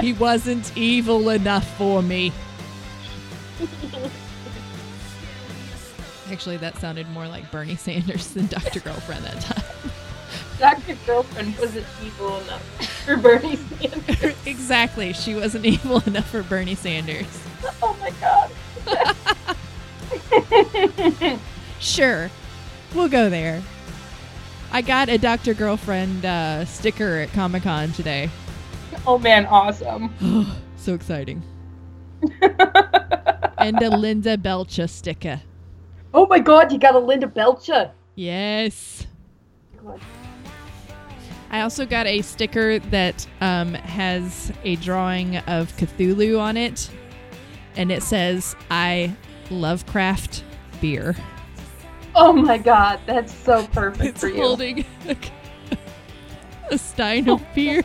[0.00, 2.32] He wasn't evil enough for me.
[6.30, 8.80] Actually, that sounded more like Bernie Sanders than Dr.
[8.80, 9.64] Girlfriend that time.
[10.58, 10.96] Dr.
[11.06, 12.62] Girlfriend wasn't evil enough
[13.04, 14.36] for Bernie Sanders.
[14.46, 15.12] exactly.
[15.12, 17.26] She wasn't evil enough for Bernie Sanders.
[17.82, 18.43] Oh my god.
[21.80, 22.30] Sure.
[22.94, 23.62] We'll go there.
[24.72, 25.52] I got a Dr.
[25.54, 28.30] Girlfriend uh, sticker at Comic Con today.
[29.06, 30.10] oh man, awesome.
[30.76, 31.42] so exciting.
[33.58, 35.40] And a Linda Belcher sticker.
[36.12, 37.90] oh my god, you got a Linda Belcher.
[38.14, 39.06] Yes.
[39.82, 40.00] God.
[41.50, 46.90] I also got a sticker that um, has a drawing of Cthulhu on it.
[47.76, 49.14] And it says, I
[49.50, 50.44] love craft
[50.80, 51.14] beer.
[52.14, 54.36] Oh my god, that's so perfect It's for you.
[54.36, 55.16] holding a,
[56.70, 57.82] a stein of beer.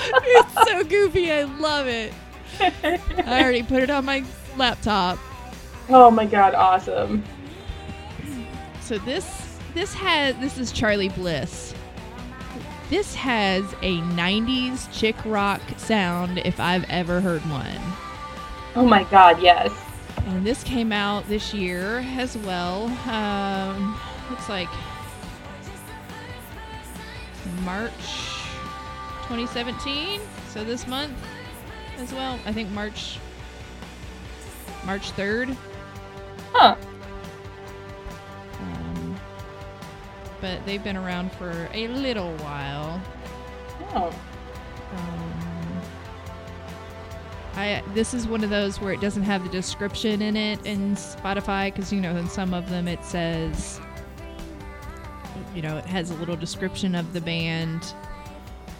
[0.00, 1.32] it's so goofy.
[1.32, 2.12] I love it.
[2.60, 3.00] I
[3.42, 4.24] already put it on my
[4.56, 5.18] laptop.
[5.88, 7.22] Oh my god, awesome.
[8.80, 11.74] So this this has this is Charly Bliss.
[12.88, 17.80] This has a 90s chick rock sound if I've ever heard one.
[18.76, 19.72] Oh my god, yes.
[20.26, 22.84] And this came out this year as well.
[23.08, 23.98] Um,
[24.30, 24.68] looks like
[27.64, 27.90] March
[29.28, 30.20] 2017.
[30.48, 31.16] So this month
[31.98, 32.38] as well.
[32.46, 33.18] I think March
[34.84, 35.56] March 3rd.
[36.52, 36.76] Huh.
[40.46, 43.02] But they've been around for a little while.
[43.94, 44.14] Oh.
[44.92, 45.80] Um,
[47.56, 50.94] I this is one of those where it doesn't have the description in it in
[50.94, 53.80] Spotify because you know in some of them it says
[55.54, 57.92] you know it has a little description of the band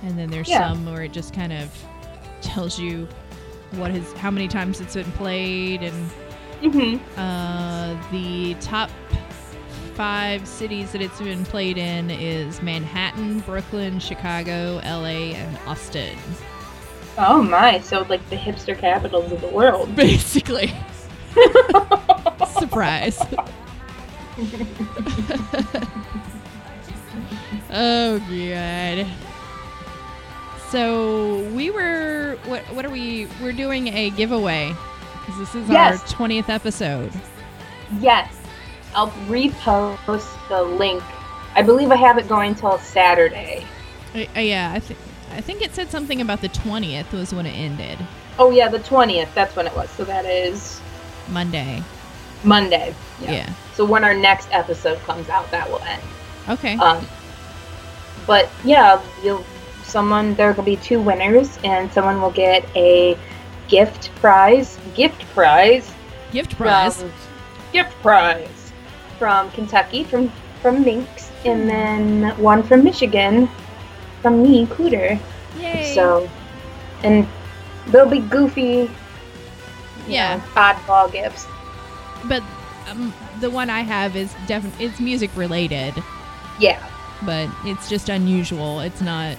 [0.04, 0.68] and then there's Yeah.
[0.72, 1.76] some where it just kind of
[2.42, 3.08] tells you
[3.72, 6.10] what is how many times it's been played and
[6.62, 7.20] Mm-hmm.
[7.20, 8.88] uh, the top
[9.96, 16.16] five cities that it's been played in is Manhattan, Brooklyn, Chicago, LA, and Austin.
[17.18, 19.96] Oh my, so like the hipster capitals of the world.
[19.96, 20.70] Basically.
[22.58, 23.18] Surprise.
[27.72, 29.06] oh god.
[30.70, 34.74] So we were what what are we we're doing a giveaway
[35.24, 36.00] because this is Yes.
[36.00, 37.12] our 20th episode.
[38.00, 38.34] yes.
[38.96, 41.02] I'll repost the link.
[41.54, 43.66] I believe I have it going till Saturday.
[44.14, 44.98] Uh, uh, yeah, I think
[45.32, 47.98] I think it said something about the 20th was when it ended.
[48.38, 49.32] Oh yeah, the 20th.
[49.34, 49.90] That's when it was.
[49.90, 50.80] So that is
[51.28, 51.82] Monday.
[52.42, 52.94] Monday.
[53.20, 53.32] Yeah.
[53.32, 53.52] yeah.
[53.74, 56.02] So when our next episode comes out, that will end.
[56.48, 56.78] Okay.
[56.78, 57.06] Um,
[58.26, 59.44] but yeah, you'll
[59.82, 63.18] someone there will be two winners, and someone will get a
[63.68, 64.78] gift prize.
[64.94, 65.92] Gift prize.
[66.32, 67.02] Gift prize.
[67.02, 67.12] From,
[67.72, 68.55] gift prize
[69.18, 70.30] from Kentucky from
[70.62, 73.48] from Minx, and then one from Michigan
[74.22, 75.18] from me, Cooter.
[75.60, 75.94] Yay.
[75.94, 76.28] So,
[77.02, 77.26] and
[77.88, 78.90] they'll be goofy.
[80.08, 80.36] Yeah.
[80.36, 81.46] know, oddball gifts.
[82.28, 82.42] but
[82.88, 85.94] um, the one I have is definitely it's music related,
[86.60, 86.80] Yeah.
[87.24, 88.80] but it's just unusual.
[88.80, 89.36] It's not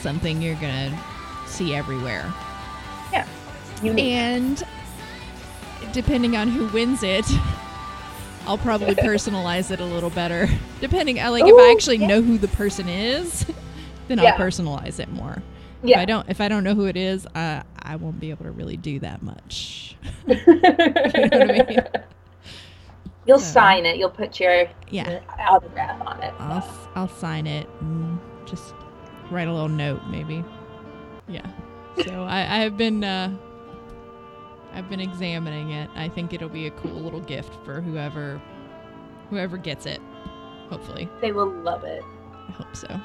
[0.00, 0.98] something you're gonna
[1.46, 2.32] see everywhere.
[3.82, 4.14] Unique.
[4.14, 4.62] And
[5.92, 7.26] depending on who wins it,
[8.46, 10.48] I'll probably personalize it a little better.
[10.80, 12.06] Depending, I like if I actually yeah.
[12.08, 13.46] know who the person is,
[14.08, 14.32] then Yeah.
[14.32, 15.42] I'll personalize it more.
[15.82, 15.98] If.
[15.98, 18.52] I don't, if I don't know who it is, uh, I won't be able to
[18.52, 19.96] really do that much.
[20.28, 21.80] you know what I mean?
[23.26, 23.96] You'll So- sign it.
[23.98, 25.20] You'll put your Yeah.
[25.38, 26.34] autograph on it.
[26.38, 28.74] I'll I'll sign it and just
[29.30, 30.44] write a little note maybe.
[31.28, 31.46] Yeah.
[32.04, 33.36] So I I've been uh
[34.74, 35.90] I've been examining it.
[35.94, 38.40] I think it'll be a cool little gift for whoever
[39.30, 40.00] whoever gets it.
[40.68, 41.08] Hopefully.
[41.20, 42.02] They will love it.
[42.48, 43.00] I hope so.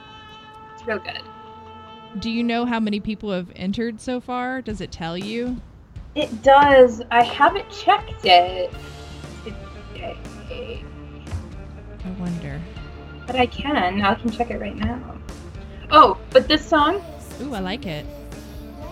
[0.74, 1.22] It's real good.
[2.20, 4.62] Do you know how many people have entered so far?
[4.62, 5.58] Does it tell you?
[6.16, 7.02] It does.
[7.12, 8.72] I haven't checked it.
[9.94, 10.84] today,
[12.06, 12.62] I wonder.
[13.26, 14.02] But I can.
[14.02, 15.18] I can check it right now.
[15.92, 17.02] Oh, but this song,
[17.42, 18.06] Ooh, I like it.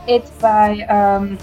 [0.08, 1.38] it's by um,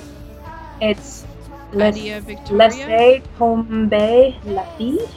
[0.83, 1.25] it's
[1.73, 2.69] Les, Adia Victoria.
[2.69, 5.09] Laissez tomber la fille.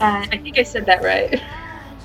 [0.00, 1.40] Uh, I think I said that right.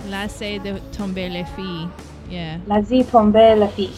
[0.08, 1.90] Laissez de tomber les filles.
[2.30, 2.60] Yeah.
[2.68, 3.94] Laissez tomber la fille.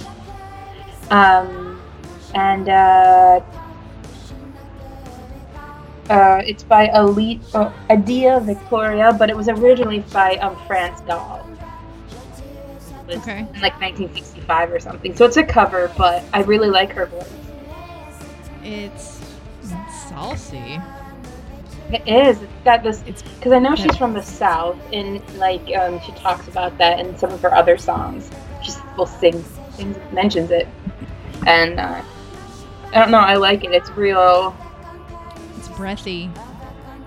[1.09, 1.81] Um,
[2.35, 3.41] and uh,
[6.09, 11.45] uh, it's by Elite uh, Adia Victoria, but it was originally by um, France Gall.
[13.07, 13.39] It was Okay.
[13.39, 15.15] in like 1965 or something.
[15.15, 17.33] So it's a cover, but I really like her voice.
[18.63, 19.21] It's
[20.09, 20.79] saucy.
[21.91, 22.41] It is.
[22.41, 23.03] It's got this.
[23.07, 26.99] It's Because I know she's from the South, and like um, she talks about that
[26.99, 28.29] in some of her other songs.
[28.63, 30.67] She will sing, sings, mentions it,
[31.47, 32.01] and uh,
[32.93, 33.19] I don't know.
[33.19, 33.71] I like it.
[33.71, 34.55] It's real.
[35.57, 36.29] it's breathy.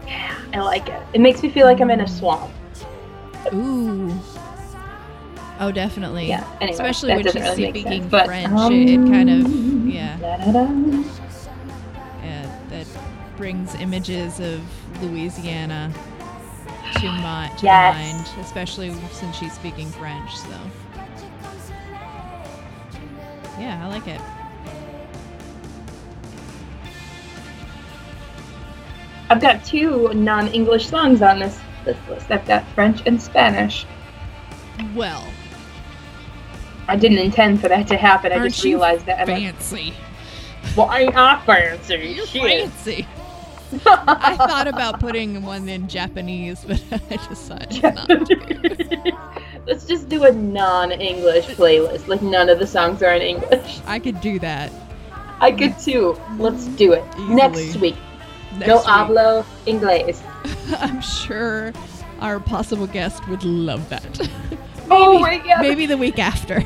[0.07, 1.03] Yeah, I like it.
[1.13, 2.53] It makes me feel like I'm in a swamp.
[3.53, 4.13] Ooh.
[5.61, 6.27] Oh, definitely.
[6.27, 6.45] Yeah.
[6.61, 11.22] Anyway, Especially when she's really speaking sense, but, French, it, kind of um, yeah, da-da-da.
[13.43, 14.61] Brings images of
[15.03, 15.93] Louisiana
[16.95, 17.97] to mind, to Yes.
[17.97, 20.37] mind, especially since she's speaking French.
[20.37, 20.57] So
[23.59, 24.21] yeah, I like it.
[29.29, 32.31] I've got two non-English songs on this this list.
[32.31, 33.87] I've got French and Spanish.
[34.95, 35.27] Well,
[36.87, 38.31] I didn't intend for that to happen.
[38.31, 39.19] I just realized that.
[39.21, 39.95] I'm like, fancy,
[40.77, 42.15] well, I not fancy.
[42.17, 43.05] you're fancy.
[43.87, 49.19] I thought about putting one in Japanese, but I decided not to.
[49.67, 52.09] Let's just do a non-English playlist.
[52.09, 53.81] Like none of the songs are in English.
[53.87, 54.73] I could do that.
[55.41, 56.19] I could too.
[56.37, 57.97] Let's do it next week.
[58.55, 58.87] Next no week.
[58.87, 60.23] hablo inglés.
[60.81, 61.73] I'm sure
[62.21, 64.29] our possible guest would love that.
[64.91, 65.61] Oh my god!
[65.63, 66.65] Maybe the week after.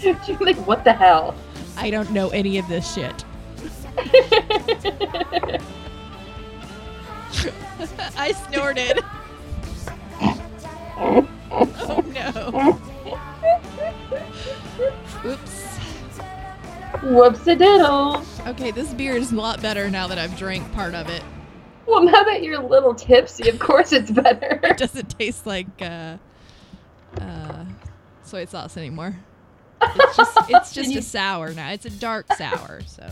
[0.00, 1.34] She's like, what the hell?
[1.76, 3.24] I don't know any of this shit.
[8.16, 9.00] I snorted.
[10.96, 12.78] oh no.
[15.24, 15.78] Oops.
[17.02, 18.22] Whoopsie diddle.
[18.48, 21.22] Okay, this beer is a lot better now that I've drank part of it.
[21.86, 24.58] Well, now that you're a little tipsy, of course it's better.
[24.64, 26.16] It doesn't taste like uh,
[27.20, 27.64] uh,
[28.22, 29.16] soy sauce anymore.
[29.82, 31.70] It's just it's just you- a sour now.
[31.72, 33.08] It's a dark sour, so.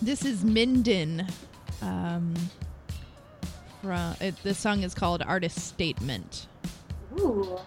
[0.00, 1.26] This is Minden.
[1.82, 2.34] Um,
[3.82, 6.46] from it, the song is called "Artist Statement."
[7.18, 7.58] Ooh,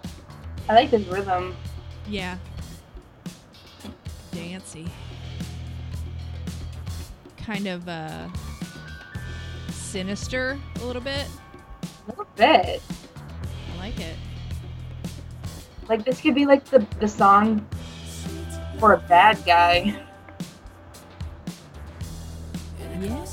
[0.68, 1.56] I like this rhythm.
[2.08, 2.38] Yeah.
[4.32, 4.88] Dancy.
[7.38, 8.28] Kind of uh
[9.70, 11.28] sinister a little bit.
[12.08, 12.82] A little bit.
[13.74, 14.16] I like it.
[15.92, 17.68] Like this could be like the the song
[18.80, 19.94] for a bad guy.
[23.02, 23.26] Yeah.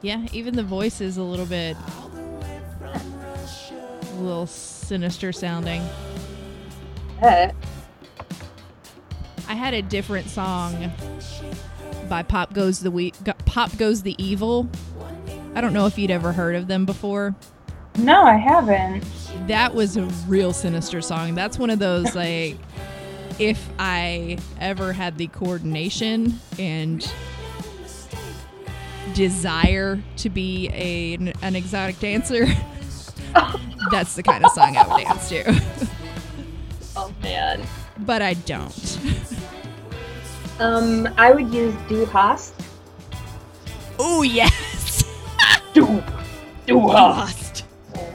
[0.00, 1.76] Yeah, even the voice is a little bit
[2.82, 5.82] a little sinister sounding.
[7.20, 7.52] I
[9.48, 10.92] had a different song
[12.08, 13.12] by Pop Goes the we-
[13.44, 14.66] Pop Goes the Evil.
[15.54, 17.34] I don't know if you'd ever heard of them before.
[17.98, 19.04] No, I haven't.
[19.48, 21.34] That was a real sinister song.
[21.34, 22.56] That's one of those like
[23.38, 27.10] if I ever had the coordination and
[29.14, 32.46] desire to be a, an exotic dancer,
[33.90, 35.62] that's the kind of song I would dance to.
[36.96, 37.62] Oh man.
[37.98, 38.98] but I don't.
[40.58, 42.54] Um, I would use Du Hast.
[43.98, 45.04] Oh yes.
[45.74, 46.02] Du,
[46.66, 47.45] Du Lost.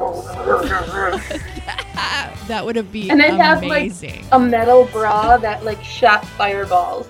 [2.47, 4.25] that would have been And have, like, amazing.
[4.31, 7.07] A metal bra that like shot fireballs.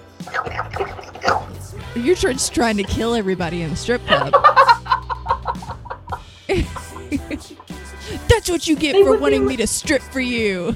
[1.96, 4.34] You're just trying to kill everybody in the strip club.
[8.28, 10.76] That's what you get They for wanting me to strip for you.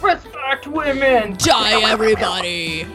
[0.00, 1.36] Respect women.
[1.36, 2.86] Die, everybody.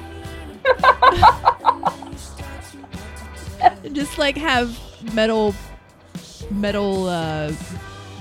[3.91, 4.79] just like have
[5.13, 5.53] metal,
[6.51, 7.51] metal uh,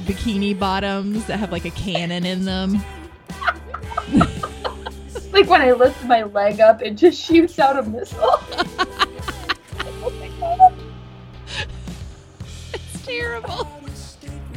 [0.04, 2.80] bikini bottoms that have like a cannon in them.
[5.32, 8.18] Like when I lift my leg up, it just shoots out a missile.
[8.22, 8.66] oh.
[12.74, 13.66] It's terrible.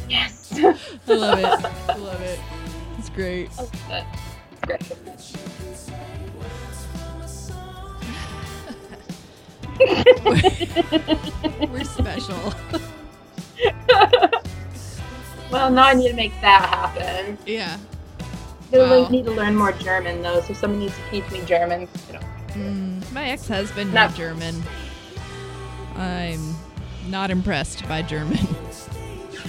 [0.08, 0.52] Yes.
[0.52, 0.66] I
[1.06, 1.46] love it.
[1.46, 2.38] I love it.
[2.98, 3.48] It's great.
[3.58, 4.04] Oh, good.
[4.66, 4.82] Great.
[11.70, 12.52] We're special.
[15.50, 17.38] well, now I need to make that happen.
[17.46, 17.76] yeah.
[18.72, 19.08] I Wow.
[19.08, 21.88] need to learn more German though, so someone needs to teach me German.
[22.08, 22.20] You know.
[22.54, 24.62] Mm, my ex-husband Not- German.
[25.96, 26.54] I'm
[27.08, 28.38] not impressed by German.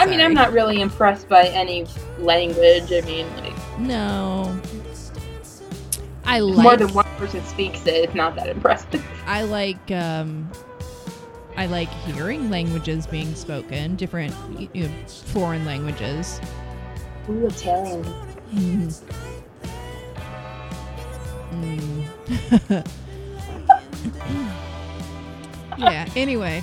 [0.00, 1.86] I mean, I'm not really impressed by any
[2.18, 2.92] language.
[2.92, 4.58] I mean, like No.
[6.28, 9.02] I like more than one person speaks it, it's not that impressive.
[9.26, 10.50] I like um
[11.56, 14.34] I like hearing languages being spoken, different
[14.74, 16.38] you know, foreign languages.
[17.30, 18.04] Ooh, Italian.
[18.54, 19.02] Mm.
[21.50, 22.86] Mm.
[25.78, 26.62] yeah, anyway.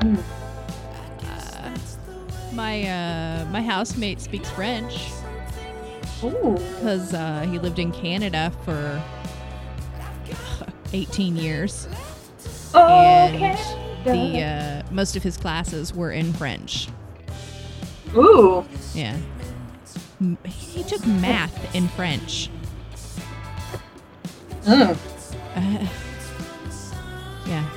[0.00, 0.22] Mm.
[1.22, 1.78] Uh,
[2.52, 5.12] my uh, my housemate speaks French.
[6.20, 9.02] Because uh, he lived in Canada for
[10.92, 11.88] 18 years.
[12.74, 13.56] Okay.
[14.04, 16.88] The uh, most of his classes were in French.
[18.14, 18.64] Ooh.
[18.94, 19.16] Yeah.
[20.44, 22.50] He took math in French.
[24.64, 24.96] Mm.
[25.54, 25.86] Uh,
[27.46, 27.70] yeah.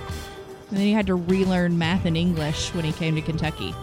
[0.70, 3.74] And then he had to relearn math and English when he came to Kentucky.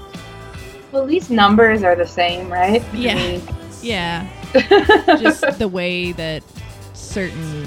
[0.91, 2.83] Well, at least numbers are the same, right?
[2.95, 3.41] Yeah.
[3.83, 4.29] Yeah.
[4.53, 6.43] Just the way that
[6.95, 7.67] certain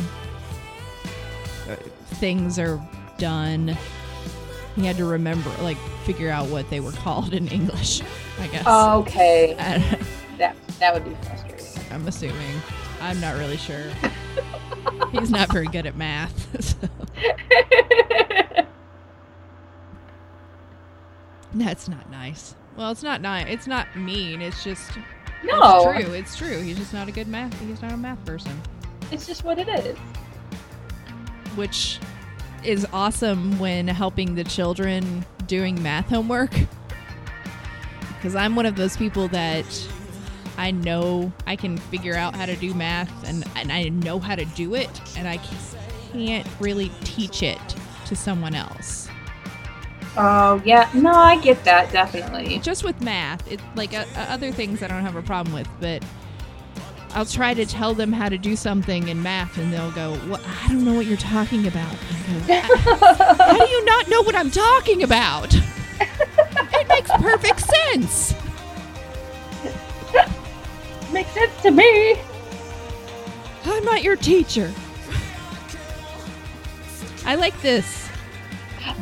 [2.15, 2.81] things are
[3.17, 3.75] done.
[4.75, 8.01] He had to remember, like, figure out what they were called in English,
[8.39, 8.67] I guess.
[8.67, 9.55] okay.
[10.37, 11.83] That that would be frustrating.
[11.91, 12.61] I'm assuming.
[12.99, 13.83] I'm not really sure.
[15.11, 16.63] He's not very good at math.
[16.65, 16.89] so
[21.53, 22.55] that's not nice.
[22.75, 23.45] Well, it's not nice.
[23.49, 24.41] It's not mean.
[24.41, 24.91] It's just
[25.43, 26.13] no, it's true.
[26.13, 26.61] It's true.
[26.61, 27.57] He's just not a good math.
[27.59, 28.59] He's not a math person,
[29.11, 29.97] it's just what it is.
[31.55, 31.99] which
[32.63, 36.53] is awesome when helping the children doing math homework.
[38.15, 39.65] Because I'm one of those people that
[40.57, 44.35] I know I can figure out how to do math and, and I know how
[44.35, 45.37] to do it, and I
[46.11, 47.59] can't really teach it
[48.05, 49.07] to someone else.
[50.17, 52.59] Oh yeah, no, I get that definitely.
[52.59, 56.03] Just with math, it like uh, other things I don't have a problem with, but
[57.13, 60.41] I'll try to tell them how to do something in math, and they'll go, "Well,
[60.63, 61.91] I don't know what you're talking about."
[62.47, 65.53] Go, How do you not know what I'm talking about?
[65.53, 68.35] it makes perfect sense.
[71.11, 72.15] Makes sense to me.
[73.65, 74.73] I'm not your teacher.
[77.25, 78.09] I like this.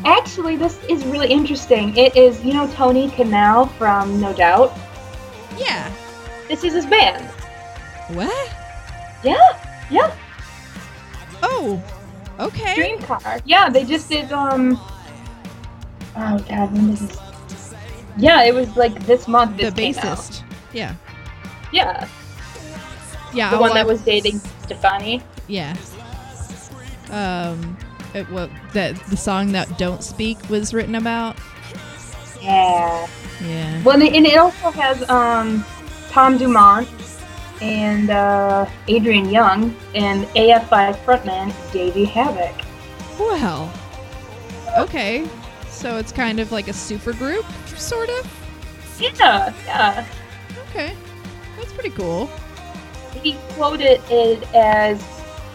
[0.04, 1.96] Actually, this is really interesting.
[1.96, 4.76] It is, you know, Tony Kanal from No Doubt.
[5.58, 5.90] Yeah.
[6.48, 7.24] This is his band.
[8.16, 8.50] What?
[9.22, 9.36] Yeah,
[9.90, 10.14] yeah.
[11.42, 11.82] Oh.
[12.38, 12.74] Okay.
[12.74, 13.40] Dream Car.
[13.44, 14.32] Yeah, they just did.
[14.32, 14.80] Um.
[16.16, 17.74] Oh God, when did this?
[18.16, 19.58] Yeah, it was like this month.
[19.58, 20.18] the This out.
[20.18, 20.42] bassist.
[20.72, 20.94] Yeah.
[21.72, 22.08] Yeah,
[23.32, 23.50] Yeah.
[23.50, 25.22] the one I- that was dating Stefani.
[25.48, 25.76] Yeah.
[27.10, 27.76] Um.
[28.14, 31.36] It, what the the song that "Don't Speak" was written about.
[32.40, 33.06] Yeah.
[33.42, 33.82] Yeah.
[33.82, 35.64] Well, and it, and it also has um
[36.10, 36.88] Tom Dumont
[37.60, 42.64] and uh, Adrian Young and AFI frontman Davey Havok.
[43.18, 43.72] Well.
[44.78, 45.28] Okay.
[45.68, 49.00] So it's kind of like a super group, sort of.
[49.00, 50.06] Yeah, yeah.
[50.68, 50.94] Okay.
[51.56, 52.30] That's pretty cool.
[53.22, 55.02] He quoted it as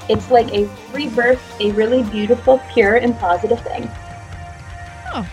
[0.09, 3.89] it's like a rebirth, a really beautiful, pure, and positive thing.
[5.13, 5.27] Oh,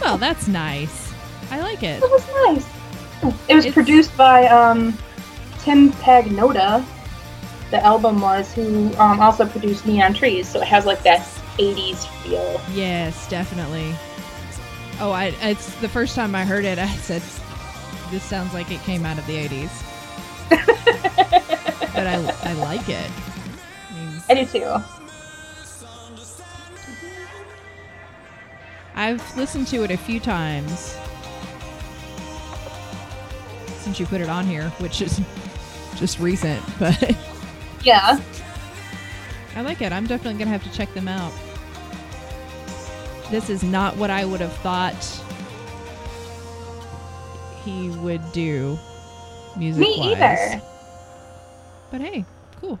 [0.00, 1.12] well, that's nice.
[1.50, 2.02] I like it.
[2.02, 2.66] It was nice.
[3.48, 4.96] It was It's- produced by um,
[5.60, 6.84] Tim Pagnotta.
[7.70, 11.20] The album was who um, also produced Neon Trees, so it has like that
[11.58, 12.60] 80s feel.
[12.72, 13.94] Yes, definitely.
[15.00, 16.78] Oh, I it's the first time I heard it.
[16.78, 17.20] I said,
[18.10, 19.70] "This sounds like it came out of the '80s,"
[21.94, 22.14] but I
[22.44, 23.10] I like it.
[24.28, 24.76] I do too.
[28.94, 30.96] I've listened to it a few times
[33.78, 35.20] since you put it on here, which is
[35.96, 37.16] just recent, but
[37.82, 38.20] Yeah.
[39.56, 39.92] I like it.
[39.92, 41.32] I'm definitely gonna have to check them out.
[43.30, 44.94] This is not what I would have thought
[47.64, 48.78] he would do
[49.56, 50.62] music Me either.
[51.90, 52.24] But hey,
[52.60, 52.78] cool.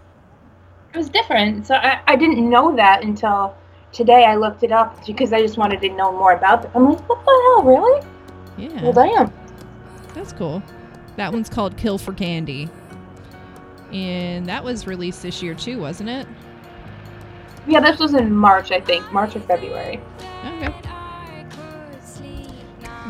[0.92, 1.66] It was different.
[1.66, 3.54] So I, I didn't know that until
[3.92, 4.24] today.
[4.24, 6.70] I looked it up because I just wanted to know more about it.
[6.74, 8.06] I'm like, what the hell, really?
[8.56, 8.82] Yeah.
[8.82, 9.32] Well, damn.
[10.14, 10.62] That's cool.
[11.16, 12.68] That one's called Kill for Candy.
[13.92, 16.26] And that was released this year too, wasn't it?
[17.66, 20.00] Yeah, this was in March, I think, March or February.
[20.44, 20.74] Okay.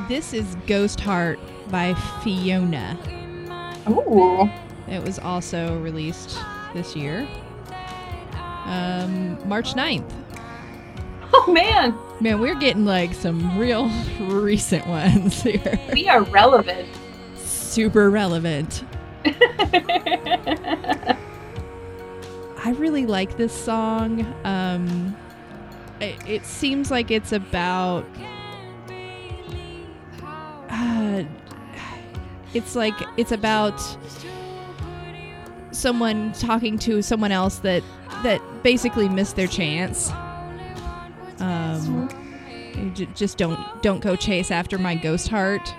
[0.08, 1.38] This is Ghost Heart
[1.70, 2.98] by Fiona.
[3.88, 4.48] Ooh.
[4.90, 6.38] It was also released
[6.74, 7.28] this year.
[8.68, 10.10] Um, March 9th.
[11.32, 13.88] Oh man, Man, we're getting like some real
[14.20, 15.78] recent ones here.
[15.92, 16.88] we are relevant.
[17.36, 18.84] Super relevant.
[19.24, 21.16] I
[22.76, 24.22] really like this song.
[24.44, 25.16] Um,
[26.00, 28.04] it, it seems like it's about.
[30.70, 31.24] Uh,
[32.54, 33.80] it's like it's about
[35.78, 37.82] someone talking to someone else that
[38.22, 40.10] that basically missed their chance.
[41.40, 42.08] Um,
[42.76, 45.72] you j- just don't don't go chase after my ghost heart.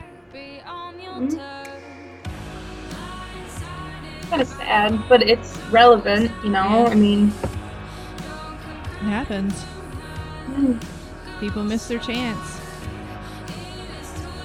[4.29, 6.85] kind of sad, but it's relevant, you know.
[6.87, 7.29] I mean,
[9.01, 9.65] It happens.
[10.47, 10.81] mm,
[11.39, 12.59] People miss their chance.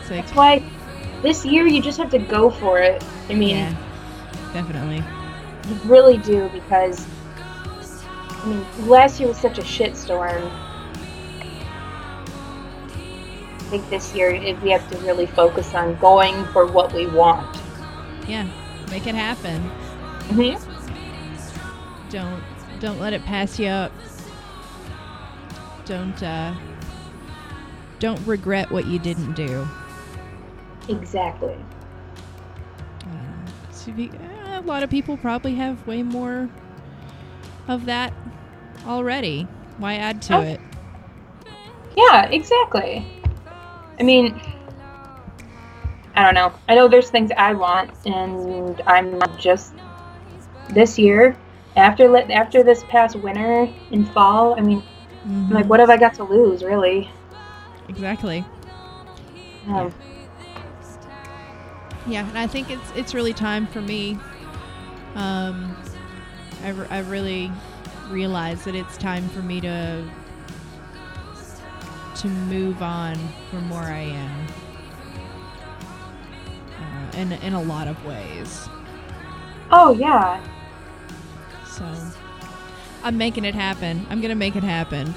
[0.00, 0.62] It's like, that's why
[1.22, 3.04] this year you just have to go for it.
[3.28, 3.74] I mean, yeah,
[4.52, 5.02] definitely.
[5.68, 7.06] You really do because
[8.44, 10.50] I mean, last year was such a shitstorm.
[13.54, 17.56] I think this year we have to really focus on going for what we want.
[18.28, 18.46] Yeah,
[18.90, 19.62] make it happen.
[20.28, 22.10] Mm-hmm.
[22.10, 22.42] Don't
[22.80, 23.92] don't let it pass you up.
[25.86, 26.54] Don't uh,
[27.98, 29.66] don't regret what you didn't do.
[30.88, 31.56] Exactly.
[33.06, 34.33] Uh,
[34.66, 36.48] so if you- a lot of people probably have way more
[37.68, 38.12] of that
[38.86, 39.46] already.
[39.78, 40.40] Why add to Oh.
[40.40, 40.60] it?
[41.96, 43.06] Yeah, exactly.
[43.98, 44.40] I mean,
[46.16, 46.52] I don't know.
[46.68, 49.74] I know there's things I want, and I'm just
[50.70, 51.36] this year
[51.76, 54.54] after after this past winter and fall.
[54.58, 54.82] I mean,
[55.24, 57.10] I'm like, what have I got to lose, really?
[57.88, 58.44] Exactly.
[59.68, 59.92] Um,
[62.06, 64.18] Yeah, and I think it's it's really time for me.
[65.14, 65.76] Um,
[66.62, 67.50] I, I really
[68.08, 70.04] realized that it's time for me to
[72.16, 73.16] to move on
[73.50, 74.46] from where I am.
[76.80, 78.68] Uh, in in a lot of ways.
[79.70, 80.40] Oh yeah,
[81.66, 81.84] So
[83.02, 84.06] I'm making it happen.
[84.10, 85.12] I'm gonna make it happen.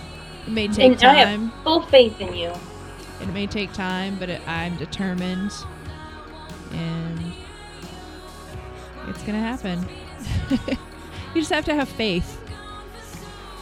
[0.47, 1.51] It may take And I have- time.
[1.63, 2.51] full faith in you.
[3.21, 5.51] It may take time, but it, I'm determined,
[6.71, 7.33] and
[9.07, 9.87] it's gonna happen.
[11.33, 12.41] you just have to have faith.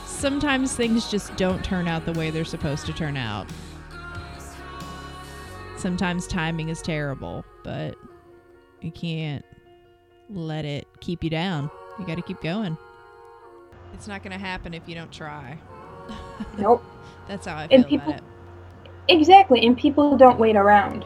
[0.05, 3.47] Sometimes things just don't turn out the way they're supposed to turn out.
[5.77, 7.95] Sometimes timing is terrible, but
[8.81, 9.45] you can't
[10.29, 11.69] let it keep you down.
[11.99, 12.77] You got to keep going.
[13.93, 15.57] It's not gonna happen if you don't try.
[16.57, 16.83] Nope.
[17.27, 18.23] That's how I feel And people- about it.
[19.07, 21.05] Exactly, and people don't wait around.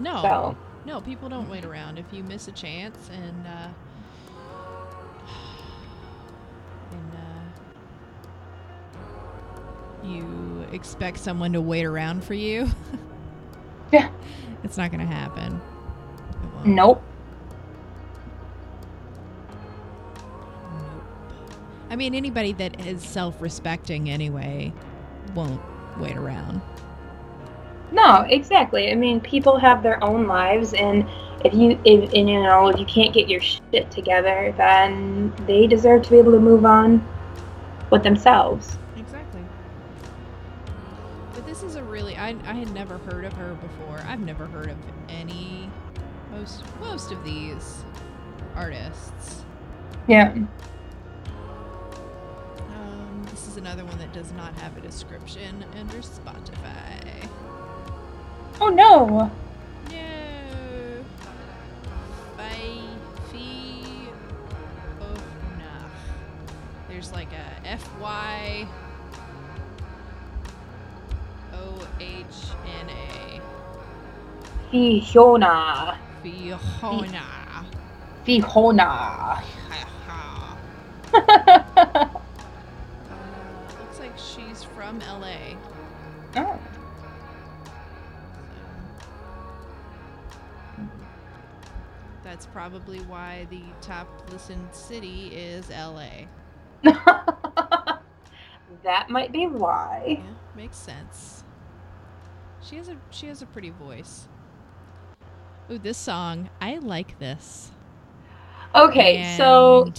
[0.00, 1.98] No, So No, people don't wait around.
[1.98, 3.68] If you miss a chance and uh,
[6.92, 7.12] and
[10.02, 12.68] uh, you expect someone to wait around for you,
[13.92, 14.10] Yeah.
[14.64, 15.60] it's not to happen.
[16.64, 17.02] Nope.
[20.72, 21.02] Nope.
[21.90, 24.72] I mean, anybody that is self-respecting anyway
[25.34, 25.60] won't
[25.98, 26.62] wait around.
[27.92, 28.90] No, exactly.
[28.90, 31.06] I mean, people have their own lives, and
[31.44, 35.66] if you, if and, you know, if you can't get your shit together, then they
[35.66, 37.06] deserve to be able to move on
[37.90, 38.78] with themselves.
[38.96, 39.42] Exactly.
[41.34, 44.02] But this is a really I I had never heard of her before.
[44.06, 44.78] I've never heard of
[45.10, 45.70] any
[46.30, 47.84] most most of these
[48.54, 49.44] artists.
[50.08, 50.32] Yeah.
[52.70, 57.28] Um, this is another one that does not have a description under Spotify.
[58.60, 59.30] Oh no.
[59.90, 61.04] No.
[62.36, 62.80] By
[63.30, 64.08] Fee
[65.00, 65.90] Ofnach.
[66.88, 68.66] There's like a F Y
[71.54, 72.24] O H
[72.80, 73.40] N A.
[74.70, 75.98] Fiona.
[76.22, 77.22] Fiona.
[78.24, 79.42] Fiona.
[83.10, 85.56] Uh, looks like she's from LA.
[86.36, 86.58] oh.
[92.32, 96.24] That's probably why the top listened city is LA.
[98.82, 100.22] that might be why.
[100.24, 101.44] Yeah, makes sense.
[102.62, 104.28] She has a she has a pretty voice.
[105.70, 107.70] Ooh, this song, I like this.
[108.74, 109.92] Okay, so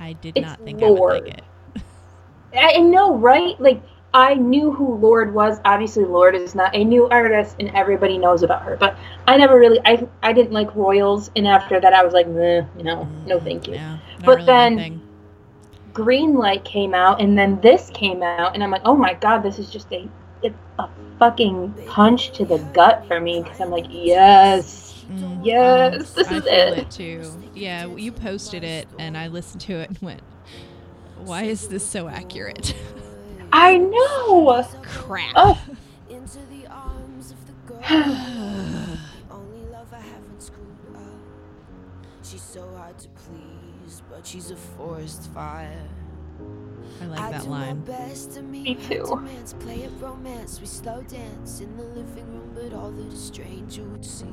[0.00, 1.44] I did not think I would like it.
[2.52, 3.54] I know, right?
[3.60, 3.80] Like
[4.14, 5.58] I knew who Lorde was.
[5.64, 8.76] Obviously, Lorde is not a new artist, and everybody knows about her.
[8.76, 8.96] But
[9.26, 12.62] I never really, I, I didn't like Royals, and after that, I was like, Meh,
[12.82, 13.74] no, no, thank you.
[13.74, 15.00] Yeah, But really then-.
[15.94, 19.42] Green Light came out, and then this came out, and I'm like, oh my god,
[19.42, 20.08] this is just a,
[20.42, 20.88] it's a
[21.18, 26.36] fucking punch to the gut for me because I'm like, yes, Mm, yes, this I
[26.36, 26.78] is it.
[26.78, 27.42] it too.
[27.54, 30.22] Yeah, you posted it, and I listened to it and went,
[31.24, 32.74] "Why is this so accurate?"
[33.52, 34.64] I know.
[34.82, 35.32] Crap.
[35.36, 35.60] Oh,
[36.10, 37.80] Into the arms of the girl.
[39.30, 41.02] only love I haven't screwed up.
[42.22, 45.88] She's so hard to please, but she's a forest fire.
[47.02, 47.80] I like that do line.
[47.84, 49.04] Best to Me too.
[49.06, 50.60] demands, play it romance.
[50.60, 54.26] We slow dance in the living room, but all that a stranger would see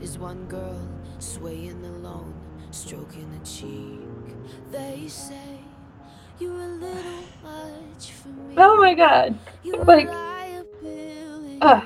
[0.00, 2.34] is one girl swaying alone,
[2.70, 4.34] stroking a cheek.
[4.70, 5.51] They say
[8.56, 9.38] oh my god.
[9.62, 11.58] You're like- a liability.
[11.60, 11.82] Ugh.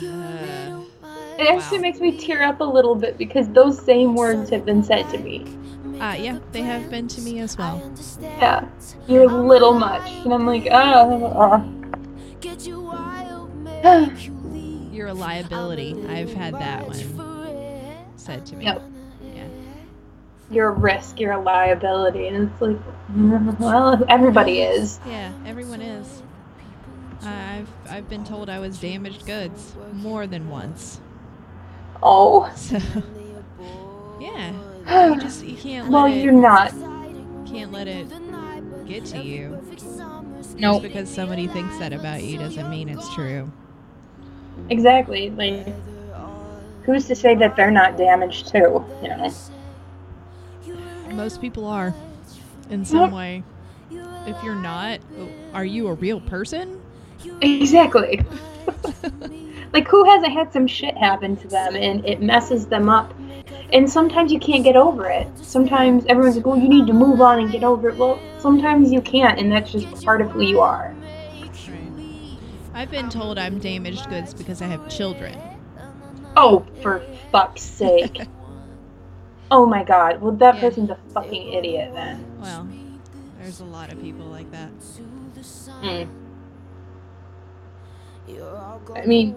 [0.00, 3.80] You're a little much It actually makes me tear up a little bit because those
[3.80, 5.44] same words have been said to me.
[6.00, 7.80] Uh, yeah, they have been to me as well.
[8.20, 8.68] Yeah.
[9.06, 10.10] You're a little much.
[10.24, 11.72] And I'm like, oh.
[12.40, 14.92] Get you wild, make you leave.
[14.92, 15.96] You're a liability.
[16.06, 16.96] I've had that one
[18.16, 18.64] said to me.
[18.66, 18.82] Yep.
[20.50, 22.28] You're a risk, you're a liability.
[22.28, 22.76] And it's like,
[23.58, 25.00] well, everybody is.
[25.06, 26.22] Yeah, everyone is.
[27.22, 31.00] I've I've been told I was damaged goods more than once.
[32.02, 32.52] Oh.
[32.66, 32.78] So
[34.20, 34.52] yeah,
[35.14, 36.70] you just you can't Well, it you're not.
[37.46, 38.08] can't let it
[38.86, 39.60] get to you.
[40.58, 40.82] Nope.
[40.82, 43.50] Just because somebody thinks that about you doesn't mean it's true.
[44.70, 45.30] Exactly.
[45.30, 45.66] Like,
[46.84, 48.84] who's to say that they're not damaged too?
[49.02, 49.34] You know?
[51.16, 51.94] Most people are,
[52.68, 53.42] in some way.
[53.90, 55.00] If you're not,
[55.54, 56.80] are you a real person?
[57.40, 58.24] Exactly.
[59.72, 63.14] like, who hasn't had some shit happen to them and it messes them up?
[63.72, 65.26] And sometimes you can't get over it.
[65.38, 67.96] Sometimes everyone's like, well, you need to move on and get over it.
[67.96, 70.94] Well, sometimes you can't, and that's just part of who you are.
[72.74, 75.38] I've been told I'm damaged goods because I have children.
[76.36, 77.02] Oh, for
[77.32, 78.20] fuck's sake.
[79.50, 80.20] oh my god.
[80.20, 80.60] Well, that Yeah.
[80.60, 82.24] person's a fucking idiot then.
[82.40, 82.66] Well,
[83.40, 84.70] there's a lot of people like that.
[85.82, 86.08] Mm.
[88.96, 89.36] I mean,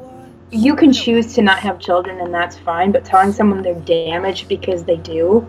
[0.52, 4.48] you can choose to not have children, and that's fine, but telling someone they're damaged
[4.48, 5.46] because they do,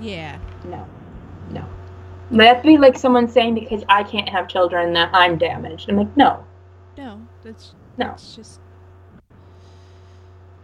[0.00, 0.38] Yeah.
[0.64, 0.86] no.
[1.50, 1.64] No.
[2.32, 5.88] That'd be like someone saying because I can't have children that I'm damaged.
[5.88, 6.44] I'm like, no.
[6.98, 8.10] No, that's No.
[8.12, 8.60] It's just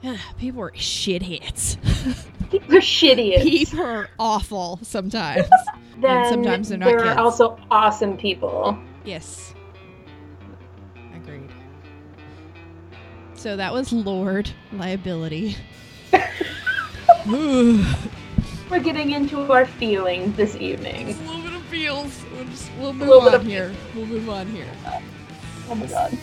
[0.39, 1.76] people are shitheads.
[2.53, 3.43] People are shitty.
[3.43, 5.47] people are awful sometimes.
[6.01, 7.11] Then sometimes they're not there kids.
[7.11, 8.77] are also awesome people.
[9.05, 9.55] yes.
[11.15, 11.49] Agreed.
[13.35, 15.57] So that was Lorde liability.
[17.27, 21.11] We're getting into our feelings this evening.
[21.11, 22.25] a little bit of feels.
[22.35, 23.73] We'll, just, we'll move on here.
[23.95, 24.67] We'll move on here.
[25.69, 26.19] Oh my god.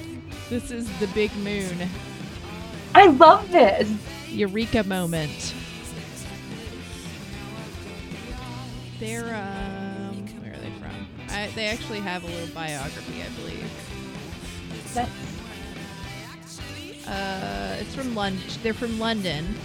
[0.49, 1.87] This is the big moon.
[2.95, 3.89] I love this.
[4.27, 5.53] Eureka moment.
[8.99, 11.07] They're um, where are they from?
[11.29, 13.71] I, they actually have a little biography, I believe.
[14.93, 15.09] That's
[17.07, 18.43] Uh, it's from London.
[18.61, 19.55] They're from London.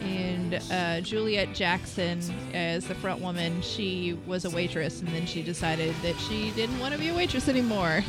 [0.00, 2.20] And uh, Juliette Jackson,
[2.54, 6.78] as the front woman, she was a waitress, and then she decided that she didn't
[6.78, 8.04] want to be a waitress anymore.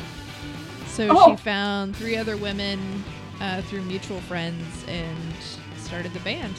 [0.86, 1.30] So Oh.
[1.30, 3.02] she found three other women
[3.40, 5.18] uh, through mutual friends and
[5.78, 6.54] started the band.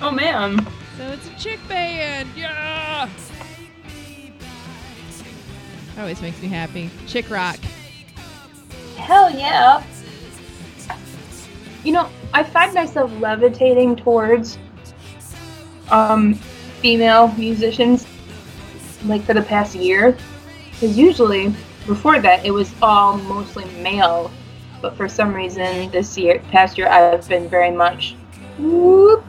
[0.00, 0.66] Oh man.
[0.98, 2.28] So it's a chick band.
[2.36, 3.08] Yeah.
[5.98, 6.90] Always makes me happy.
[7.06, 7.56] Chick rock.
[8.96, 9.82] Hell yeah.
[11.84, 14.58] You know, I find myself levitating towards
[15.90, 16.34] um
[16.80, 18.06] female musicians
[19.04, 20.16] like for the past year.
[20.72, 21.54] Because usually
[21.86, 24.30] before that it was all mostly male.
[24.80, 28.14] But for some reason this year past year I've been very much
[28.58, 29.24] whoop.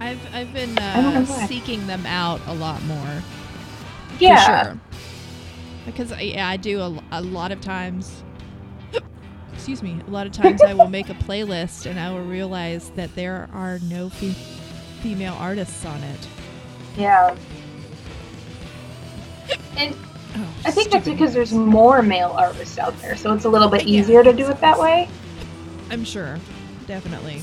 [0.00, 3.22] I've I've been uh, seeking them out a lot more.
[4.18, 4.62] Yeah.
[4.64, 4.80] Sure.
[5.86, 8.22] Because I, yeah, I do a, a lot of times.
[9.54, 10.00] Excuse me.
[10.06, 13.48] A lot of times I will make a playlist and I will realize that there
[13.52, 14.36] are no fe-
[15.02, 16.28] female artists on it.
[16.96, 17.36] Yeah.
[19.76, 19.94] And
[20.36, 23.68] Oh, I think that's because there's more male artists out there, so it's a little
[23.68, 24.00] bit Yeah.
[24.00, 25.08] easier to do it that way.
[25.90, 26.38] I'm sure.
[26.86, 27.42] Definitely.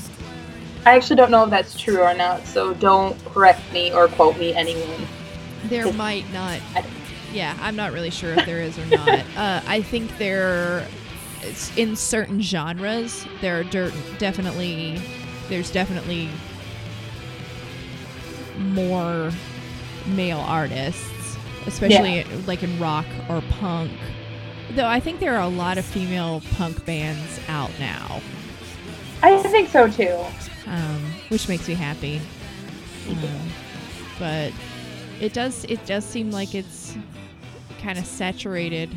[0.86, 4.38] I actually don't know if that's true or not, so don't correct me or quote
[4.38, 5.06] me, anyone.
[5.64, 6.60] There might not.
[7.32, 9.08] Yeah, I'm not really sure if there is or not.
[9.36, 10.86] uh, I think there,
[11.76, 15.00] in certain genres, there are der- definitely,
[15.48, 16.28] there's definitely
[18.58, 19.32] more
[20.06, 23.90] male artists, especially like in rock or punk.
[24.70, 28.20] Though I think there are a lot of female punk bands out now,
[29.22, 30.24] I think so too.
[30.66, 32.20] Um, which makes me happy.
[33.08, 33.18] Um,
[34.18, 34.52] but
[35.20, 36.96] it does it does seem like it's
[37.80, 38.90] kind of saturated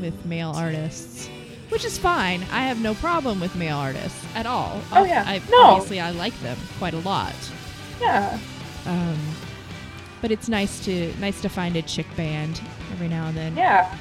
[0.00, 1.28] with male artists,
[1.68, 2.42] which is fine.
[2.50, 4.80] I have no problem with male artists at all.
[4.92, 5.24] Oh, yeah.
[5.26, 5.60] I, No.
[5.62, 7.34] obviously I like them quite a lot.
[8.00, 8.38] Yeah.
[8.86, 9.18] Um,
[10.22, 12.60] but it's nice to nice to find a chick band
[12.92, 13.56] every now and then.
[13.56, 13.94] Yeah.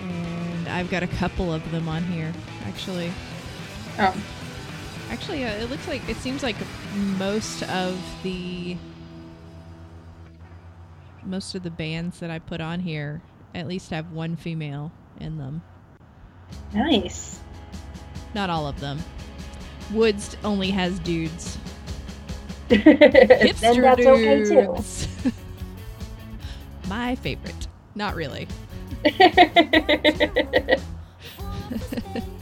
[0.00, 2.32] And I've got a couple of them on here
[2.66, 3.12] actually.
[3.98, 4.14] Oh.
[5.10, 6.56] Actually, uh, it looks like it seems like
[7.18, 8.76] most of the
[11.24, 13.20] most of the bands that I put on here
[13.54, 15.62] at least have one female in them.
[16.72, 17.40] Nice.
[18.34, 18.98] Not all of them.
[19.92, 21.58] Woods only has dudes.
[22.68, 25.30] then Hipster that's okay too.
[26.88, 27.66] My favorite.
[27.94, 28.48] Not really.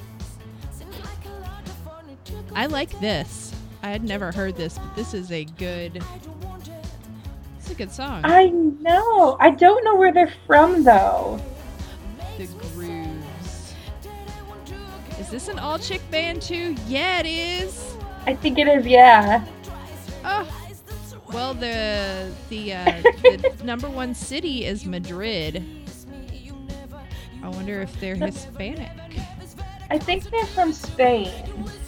[2.55, 3.53] I like this.
[3.83, 6.03] I had never heard this, but this is a good.
[7.59, 8.23] It's a good song.
[8.25, 9.37] I know.
[9.41, 11.41] I don't know where they're from though.
[12.39, 13.75] the Grooves.
[15.19, 16.77] Is this an all chick band too?
[16.87, 17.97] Yeah, it is.
[18.27, 18.87] I think it is.
[18.87, 19.45] Yeah.
[20.25, 20.49] Oh.
[21.33, 22.85] Well, the the, uh,
[23.23, 25.65] the number one city is Madrid.
[27.43, 28.91] I wonder if they're Hispanic.
[29.91, 31.33] I think they're from Spain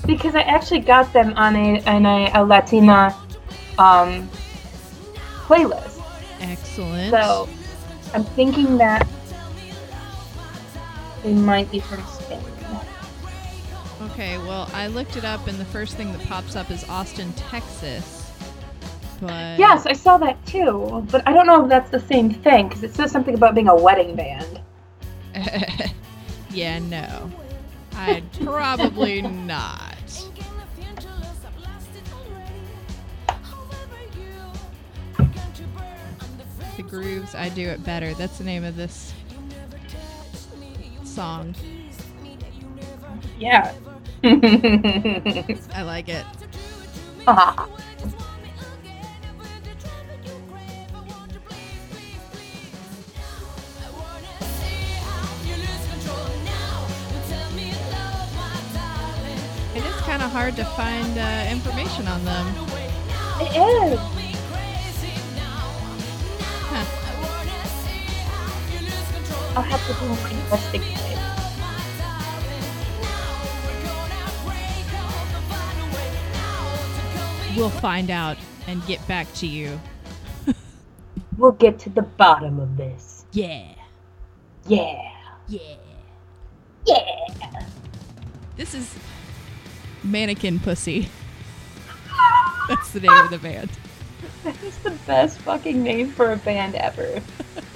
[0.07, 3.15] because I actually got them on a on a, a Latina
[3.79, 4.29] um,
[5.47, 6.03] playlist.
[6.41, 7.11] Excellent.
[7.11, 7.49] So
[8.15, 9.07] I'm thinking that
[11.23, 12.41] they might be from Spain.
[14.13, 17.33] Okay, well, I looked it up, and the first thing that pops up is Austin,
[17.35, 18.31] Texas.
[19.21, 22.69] But Yes, I saw that too, but I don't know if that's the same thing
[22.69, 24.61] because it says something about being a wedding band.
[26.51, 27.31] yeah, no,
[27.95, 29.96] I'd probably not.
[36.77, 38.13] The grooves, I do it better.
[38.13, 39.15] That's the name of this
[41.05, 41.55] song.
[43.39, 43.73] Yeah.
[44.23, 46.25] I like it.
[47.27, 47.67] Ah.
[59.75, 62.55] It is kind of hard to find uh, information on them.
[63.41, 64.26] It is.
[69.57, 71.07] I'll have to do an investigate.
[77.57, 79.81] We'll find out and get back to you.
[81.39, 83.27] We'll get to the bottom of this.
[83.33, 83.75] Yeah.
[84.67, 85.03] Yeah.
[85.49, 85.61] Yeah.
[86.87, 87.67] Yeah.
[88.57, 88.95] This is
[90.03, 91.11] Mannequin Pussy.
[92.69, 93.71] That's the name of the band.
[94.45, 97.21] That is the best fucking name for a band ever.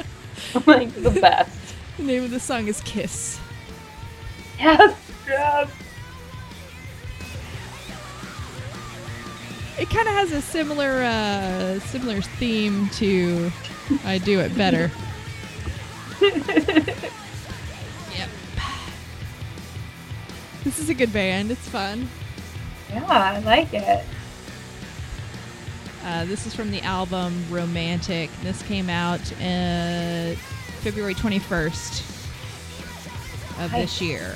[0.66, 1.58] like the best.
[1.96, 3.40] The name of the song is Kiss.
[4.58, 4.96] Yes.
[5.26, 5.70] Yes.
[9.78, 13.50] It kind of has a similar uh, similar theme to
[14.04, 14.90] I Do It Better.
[16.20, 18.28] yep.
[20.64, 21.50] This is a good band.
[21.50, 22.08] It's fun.
[22.90, 24.04] Yeah, I like it.
[26.04, 28.30] Uh, this is from the album Romantic.
[28.42, 30.34] This came out uh,
[30.80, 32.00] February 21st
[33.64, 34.34] of this year.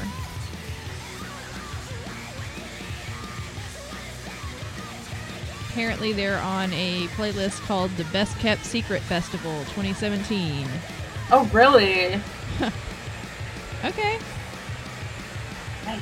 [5.70, 10.66] Apparently, they're on a playlist called the Best Kept Secret Festival 2017.
[11.32, 12.20] Oh, really?
[13.84, 14.18] Okay.
[15.84, 16.00] Nice.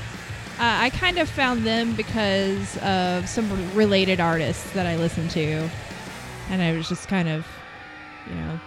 [0.58, 5.68] Uh, I kind of found them because of some related artists that I listen to.
[6.50, 7.46] And I was just kind of,
[8.28, 8.60] you know,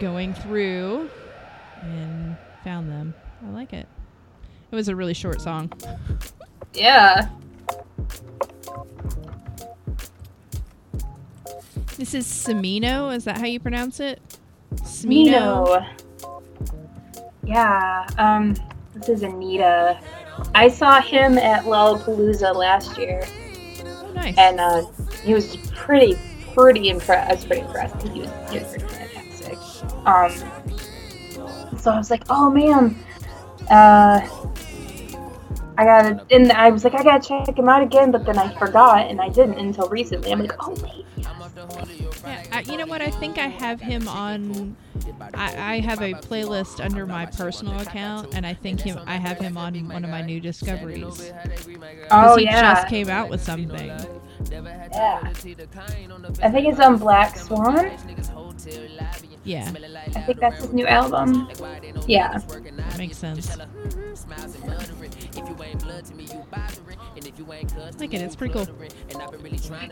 [0.00, 1.08] going through
[1.82, 3.14] and found them.
[3.46, 3.86] I like it.
[4.70, 5.70] It was a really short song.
[6.72, 7.28] Yeah.
[11.98, 13.14] This is Semino.
[13.14, 14.20] Is that how you pronounce it?
[14.76, 15.86] Smino.
[17.44, 18.06] Yeah.
[18.18, 18.56] Um.
[18.94, 20.00] This is Anita.
[20.54, 23.26] I saw him at Lollapalooza last year,
[23.84, 24.36] Oh, nice.
[24.38, 24.84] and uh,
[25.24, 26.16] he was pretty,
[26.54, 27.30] pretty impressed.
[27.30, 29.58] I was pretty impressed because he was, he was pretty fantastic.
[30.06, 31.78] Um.
[31.78, 32.96] So I was like, oh man.
[33.70, 34.20] Uh.
[35.78, 38.52] I gotta, and I was like, I gotta check him out again, but then I
[38.58, 40.30] forgot, and I didn't until recently.
[40.30, 41.06] I'm like, oh wait,
[42.24, 43.00] Yeah, I, you know what?
[43.00, 44.76] I think I have him on.
[45.34, 48.98] I, I have a playlist under my personal account, and I think him.
[49.06, 51.32] I have him on one of my new discoveries.
[52.10, 53.88] oh he yeah, just came out with something.
[54.48, 55.20] yeah.
[56.42, 57.90] I think it's on Black Swan.
[59.44, 59.72] Yeah,
[60.14, 61.48] I think that's his new album.
[62.06, 62.38] Yeah.
[62.38, 63.56] that makes sense.
[63.58, 63.66] I
[67.98, 68.20] like it.
[68.20, 68.66] It's pretty cool.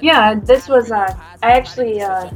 [0.01, 2.31] Yeah, this was uh I actually uh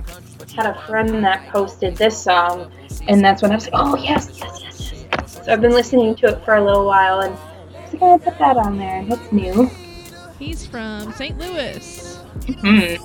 [0.54, 2.70] had a friend that posted this song
[3.08, 5.06] and that's when I was like, Oh yes, yes, yes, yes.
[5.12, 5.44] yes.
[5.44, 8.18] So I've been listening to it for a little while and I was like, I'll
[8.18, 9.70] put that on there and it's new.
[10.38, 11.38] He's from St.
[11.38, 12.16] Louis.
[12.60, 12.96] Hmm.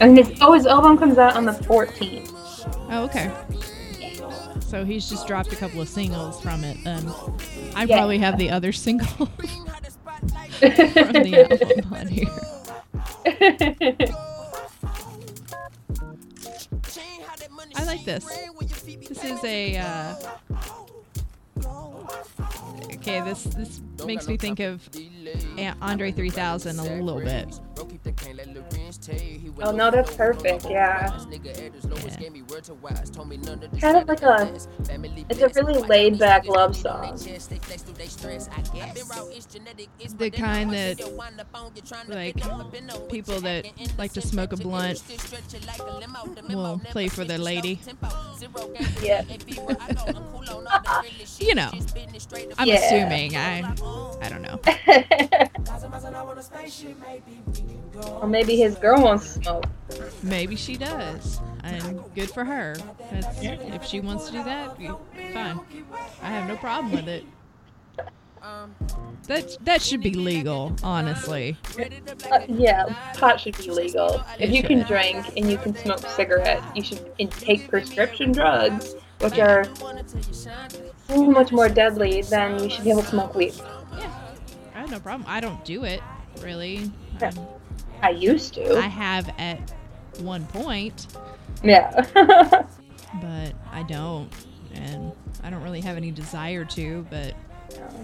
[0.00, 2.32] And his oh his album comes out on the fourteenth.
[2.90, 3.30] Oh, okay.
[4.68, 6.76] So he's just dropped a couple of singles from it.
[6.84, 7.10] Then
[7.74, 7.96] I Yeah.
[7.96, 9.30] probably have the other single from
[10.60, 12.28] the album on here.
[17.76, 18.24] I like this.
[19.08, 19.76] This is a.
[19.78, 20.14] Uh,
[22.94, 24.88] okay, this this makes me think of
[25.82, 27.60] Andre 3000 a little bit.
[29.62, 31.10] oh no, that's perfect, yeah.
[31.30, 32.16] Yeah.
[33.80, 34.52] Kind of like a
[35.30, 37.16] it's a really laid back love song.
[40.18, 41.00] The kind that,
[42.08, 42.36] like,
[43.10, 43.66] people that
[43.98, 45.02] like to smoke a blunt
[46.48, 47.80] will play for their lady.
[49.02, 49.24] Yeah.
[51.40, 51.70] You know,
[52.58, 52.74] I'm Yeah.
[52.76, 53.36] assuming.
[53.36, 53.74] I,
[54.22, 54.60] I don't know.
[58.20, 59.64] or maybe his girl wants to smoke.
[60.22, 62.76] Maybe she does, and good for her.
[63.10, 64.76] That's, if she wants to do that,
[65.32, 65.60] fine.
[66.22, 67.24] I have no problem with it.
[69.26, 71.56] That that should be legal, honestly.
[72.30, 72.84] Uh, yeah,
[73.14, 74.22] pot should be legal.
[74.38, 78.94] If It you can drink and you can smoke cigarettes, you should take prescription drugs,
[79.20, 79.64] which are
[81.08, 83.54] so much more deadly than you should be able to smoke weed.
[83.96, 84.10] Yeah,
[84.74, 85.24] I have no problem.
[85.28, 86.00] I don't do it
[86.42, 86.90] really.
[87.20, 87.28] Yeah.
[87.36, 87.46] Um,
[88.02, 88.76] I used to.
[88.78, 89.58] I have at
[90.20, 91.08] one point,
[91.64, 91.90] yeah.
[92.14, 94.30] but I don't,
[94.74, 95.12] and
[95.42, 97.04] I don't really have any desire to.
[97.10, 97.34] But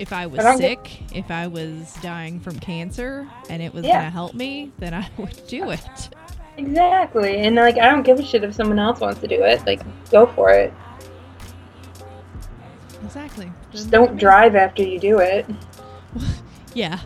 [0.00, 3.72] if I was I don't get- sick, if I was dying from cancer, and it
[3.72, 3.98] was Yeah.
[3.98, 6.08] gonna help me, then I would do it.
[6.56, 7.38] exactly.
[7.38, 9.64] And like, I don't give a shit if someone else wants to do it.
[9.64, 10.72] Like, go for it.
[13.04, 13.52] Exactly.
[13.70, 15.46] Just don't drive after you do it.
[16.74, 16.98] Yeah.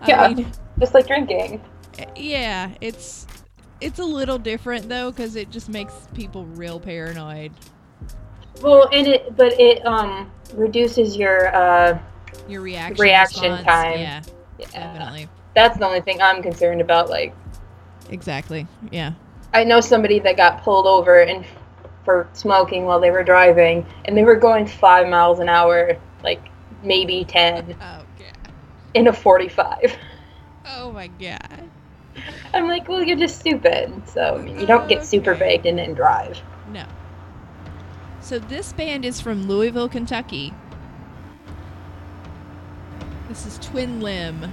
[0.00, 0.28] I Yeah.
[0.28, 0.46] mean,
[0.78, 1.60] Just like drinking.
[2.16, 3.26] yeah, it's
[3.80, 7.50] it's a little different though because it just makes people real paranoid.
[8.62, 11.98] Well, and it, but it um reduces your uh.
[12.48, 13.98] Your reaction Reaction response, time.
[13.98, 14.22] Yeah,
[14.58, 14.66] Yeah.
[14.68, 15.28] definitely.
[15.54, 17.10] That's the only thing I'm concerned about.
[17.10, 17.34] Like,
[18.10, 18.66] Exactly.
[18.92, 19.12] Yeah.
[19.52, 21.44] I know somebody that got pulled over and
[22.08, 25.94] for smoking while they were driving, and they were going five miles an hour,
[26.24, 26.40] like
[26.82, 28.02] maybe ten, Oh
[28.94, 29.94] in a forty-five.
[30.64, 31.68] Oh my god.
[32.54, 33.92] I'm like, well, you're just stupid.
[34.08, 36.40] So I mean, you don't get oh, super baked and then drive.
[36.72, 36.86] No.
[38.22, 40.54] So this band is from Louisville, Kentucky.
[43.28, 44.50] This is Twin Limb.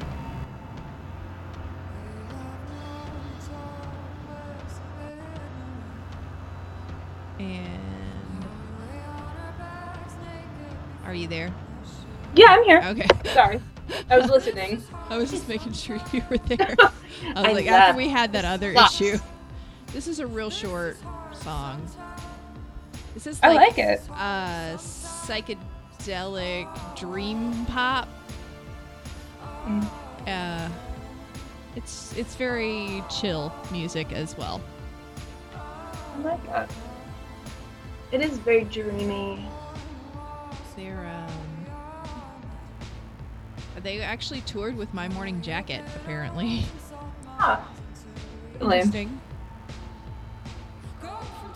[11.06, 11.54] Are you there?
[12.36, 12.82] Yeah, I'm here.
[12.84, 13.08] Okay.
[13.34, 13.62] Sorry,
[14.10, 14.84] I was listening.
[15.10, 16.76] I was just making sure you were there.
[16.80, 19.00] I was I like, after we had that other Sucks.
[19.02, 19.18] issue.
[19.94, 20.98] This is a real short
[21.34, 21.86] song.
[23.14, 24.02] This is I like, like it.
[24.12, 26.68] uh psychedelic
[27.00, 28.10] dream pop.
[29.66, 29.88] Mm.
[30.28, 30.70] Uh
[31.78, 34.60] it's it's very chill music as well.
[35.54, 36.70] I like it.
[38.12, 39.46] It is very dreamy.
[40.76, 41.66] They're um
[43.84, 46.66] they actually toured with My Morning Jacket apparently.
[48.60, 48.72] Lame.
[48.82, 49.22] Interesting.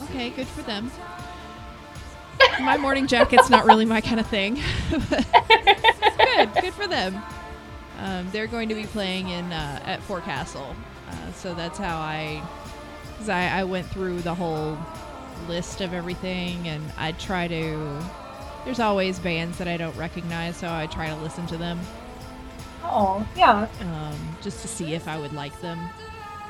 [0.04, 0.92] Okay, good for them.
[2.62, 4.56] My morning jacket's not really my kind of thing.
[4.90, 7.22] good, good for them.
[8.00, 10.76] Um, they're going to be playing in uh, at Forecastle
[11.10, 12.42] Uh, so that's how I,
[13.18, 14.78] cause I, I went through the whole
[15.48, 18.02] list of everything, and I try to.
[18.66, 21.80] There's always bands that I don't recognize, so I try to listen to them
[22.84, 23.68] Oh, yeah.
[23.82, 25.80] um, just to see if I would like them.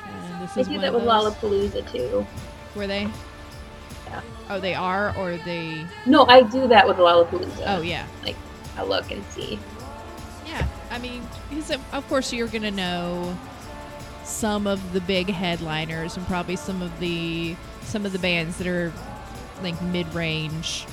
[0.06, 1.04] And this They is do that with.
[1.04, 2.26] Lollapalooza too.
[2.74, 3.02] Were they?
[4.06, 4.20] Yeah.
[4.48, 5.84] Oh, they are, or they?
[6.06, 7.64] No, I do that with Lollapalooza.
[7.66, 8.06] Oh, yeah.
[8.22, 8.36] Like
[8.76, 9.58] I look and see.
[10.46, 13.38] Yeah, I mean, because of of course you're gonna know
[14.24, 18.66] some of the big headliners and probably some of the some of the bands that
[18.66, 18.92] are
[19.62, 20.86] like mid-range,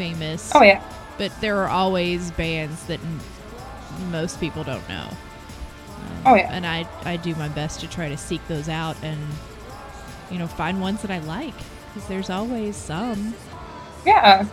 [0.00, 0.50] famous.
[0.54, 0.82] Oh yeah.
[1.18, 3.00] But there are always bands that
[4.10, 5.08] most people don't know.
[5.08, 6.48] Um, Oh, yeah.
[6.50, 9.20] And I I do my best to try to seek those out and
[10.30, 11.54] you know find ones that I like
[11.92, 13.34] because there's always some.
[14.06, 14.46] Yeah.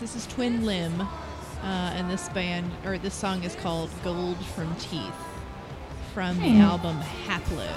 [0.00, 1.06] This is Twin Limb, uh,
[1.64, 5.14] and this band or this song is called "Gold from Teeth"
[6.14, 6.60] from the Hmm.
[6.60, 7.68] album Haplo.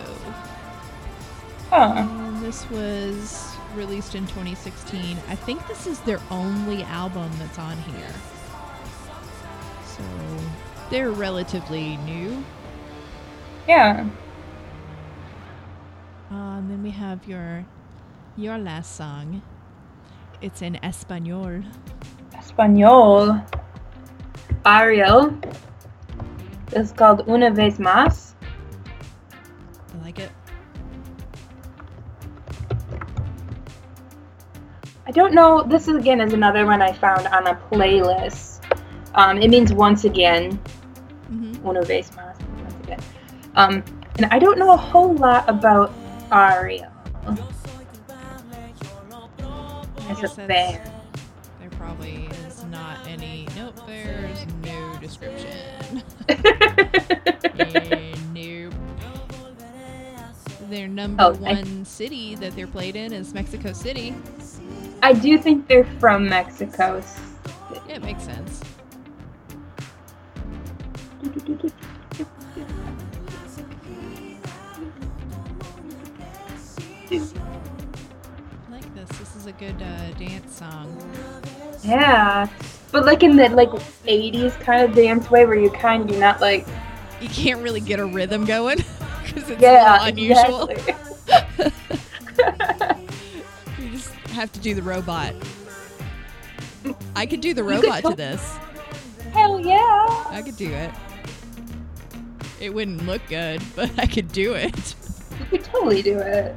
[1.70, 2.25] Huh.
[2.46, 5.18] This was released in 2016.
[5.28, 8.14] I think this is their only album that's on here.
[9.84, 10.04] So
[10.92, 12.46] they're relatively new.
[13.68, 14.08] Yeah.
[16.32, 17.66] Uh, and then we have your
[18.38, 19.42] your last song.
[20.40, 21.64] It's in Espanol.
[22.38, 23.42] Espanol.
[24.64, 25.36] Ariel.
[26.74, 28.35] It's called Una vez más.
[35.08, 35.64] I don't know.
[35.64, 38.62] This is again is another one I found on a playlist.
[39.14, 40.60] Um, it means once again.
[41.28, 42.36] hmm Una vez más.
[42.62, 43.00] Once again.
[43.56, 43.84] Um,
[44.18, 45.94] and I don't know a whole lot about
[46.32, 46.92] Ariel
[50.24, 50.92] as a band.
[51.60, 53.48] There probably is not any.
[53.56, 56.04] Nope, there's no description.
[57.58, 58.15] Nope.
[60.70, 64.16] Their number Oh, I- one city that they're played in is Mexico City.
[65.04, 67.04] I do think they're from Mexico.
[67.88, 68.62] Yeah, it makes sense.
[78.68, 79.10] I like this.
[79.20, 80.98] This is a good uh, dance song.
[81.84, 82.48] Yeah,
[82.92, 86.20] but like in the like '80s kind of dance way, where you kind of do
[86.20, 86.66] not like.
[87.22, 88.80] You can't really get a rhythm going
[89.34, 90.68] because it's Yeah, a unusual.
[90.68, 90.96] exactly.
[93.80, 95.34] You just have to do the robot.
[97.16, 98.58] I could do the robot to this.
[99.34, 100.06] Hell yeah!
[100.30, 100.92] I could do it.
[102.60, 104.96] It wouldn't look good, but I could do it.
[105.40, 106.56] You could totally do it.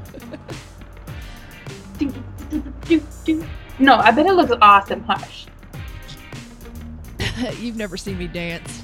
[1.99, 2.13] Do,
[2.51, 3.45] do, do, do.
[3.81, 5.03] No, I bet it looks awesome.
[5.05, 5.47] Hush.
[7.59, 8.83] You've never seen me dance.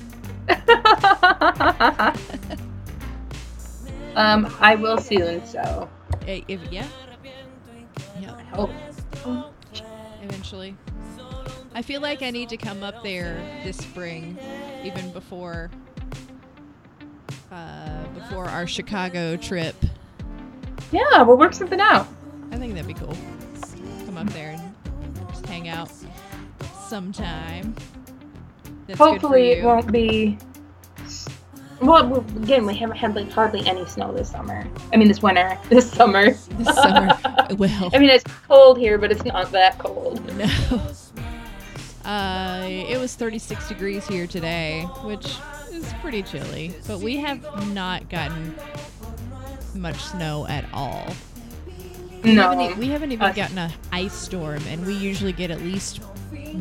[4.16, 5.44] Um, I will soon.
[5.46, 5.88] So
[6.26, 6.86] Eh, If, yeah.
[8.20, 8.70] Yeah, I hope.
[10.22, 10.76] eventually.
[11.74, 14.38] I feel like I need to come up there this spring,
[14.84, 15.70] even before
[17.50, 19.74] uh, before our Chicago trip.
[20.92, 22.06] Yeah, we'll work something out.
[22.52, 23.16] I think that'd be cool.
[24.06, 25.90] Come up there and just hang out
[26.88, 27.74] sometime.
[28.86, 30.38] That's Hopefully, it won't be.
[31.80, 34.66] Well, we- again, we haven't had like hardly any snow this summer.
[34.92, 36.30] I mean, this winter, this summer.
[36.32, 37.18] This summer.
[37.58, 40.24] well, I mean, it's cold here, but it's not that cold.
[40.36, 40.90] no.
[42.08, 45.36] Uh, it was 36 degrees here today, which
[45.72, 46.74] is pretty chilly.
[46.86, 48.54] But we have not gotten
[49.74, 51.06] much snow at all.
[52.22, 52.76] We haven't, No.
[52.78, 53.36] we haven't even Us.
[53.36, 55.98] gotten a ice storm, and we usually get at least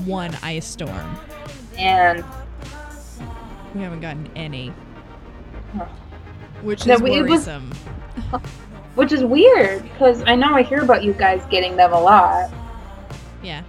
[0.05, 1.17] one ice storm.
[1.77, 2.23] And
[3.75, 4.71] We haven't gotten any.
[6.61, 7.71] Which is it was- worrisome.
[8.95, 12.51] which is weird because I know I hear about you guys getting them a lot.
[13.41, 13.63] Yeah.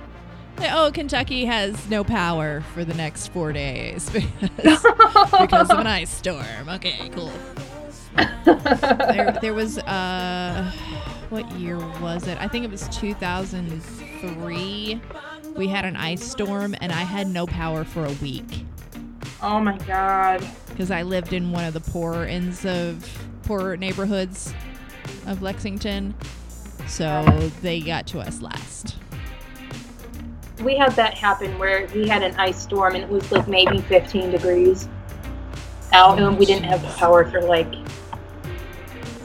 [0.60, 4.30] Oh, Kentucky has no power for the next four days because,
[5.40, 6.68] because of an ice storm.
[6.68, 7.32] Okay, cool.
[8.44, 10.70] There, there was uh,
[11.30, 12.38] what year was it?
[12.40, 15.00] I think it was 2003.
[15.56, 18.64] We had an ice storm, and I had no power for a week
[19.44, 20.46] oh my god.
[20.70, 23.06] because I lived in one of the poorer ends of
[23.44, 24.52] poorer neighborhoods
[25.26, 26.14] of Lexington.
[26.86, 27.24] So
[27.62, 28.96] they got to us last.
[30.62, 33.80] We had that happen where we had an ice storm and it was like maybe
[33.80, 34.88] 15 degrees
[35.92, 37.72] out, and we didn't have power for like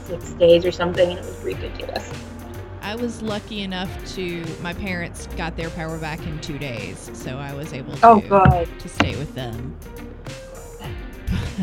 [0.05, 2.11] six days or something, and it was ridiculous.
[2.81, 7.37] I was lucky enough to my parents got their power back in two days, so
[7.37, 8.67] I was able oh, to Oh god.
[8.79, 9.77] to stay with them.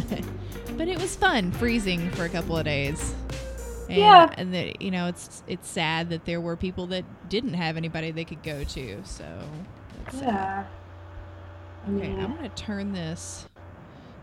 [0.76, 3.14] but it was fun freezing for a couple of days.
[3.88, 4.28] And, Yeah.
[4.36, 8.10] and that you know it's it's sad that there were people that didn't have anybody
[8.10, 9.02] they could go to.
[9.04, 9.24] So
[10.04, 10.44] that's sad.
[10.44, 10.64] Yeah.
[11.88, 12.24] Okay, Yeah.
[12.24, 13.46] I'm gonna turn this.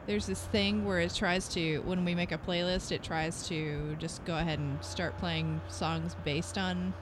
[0.06, 3.96] There's this thing where it tries to, when we make a playlist, it tries to
[4.00, 6.94] just go ahead and start playing songs based on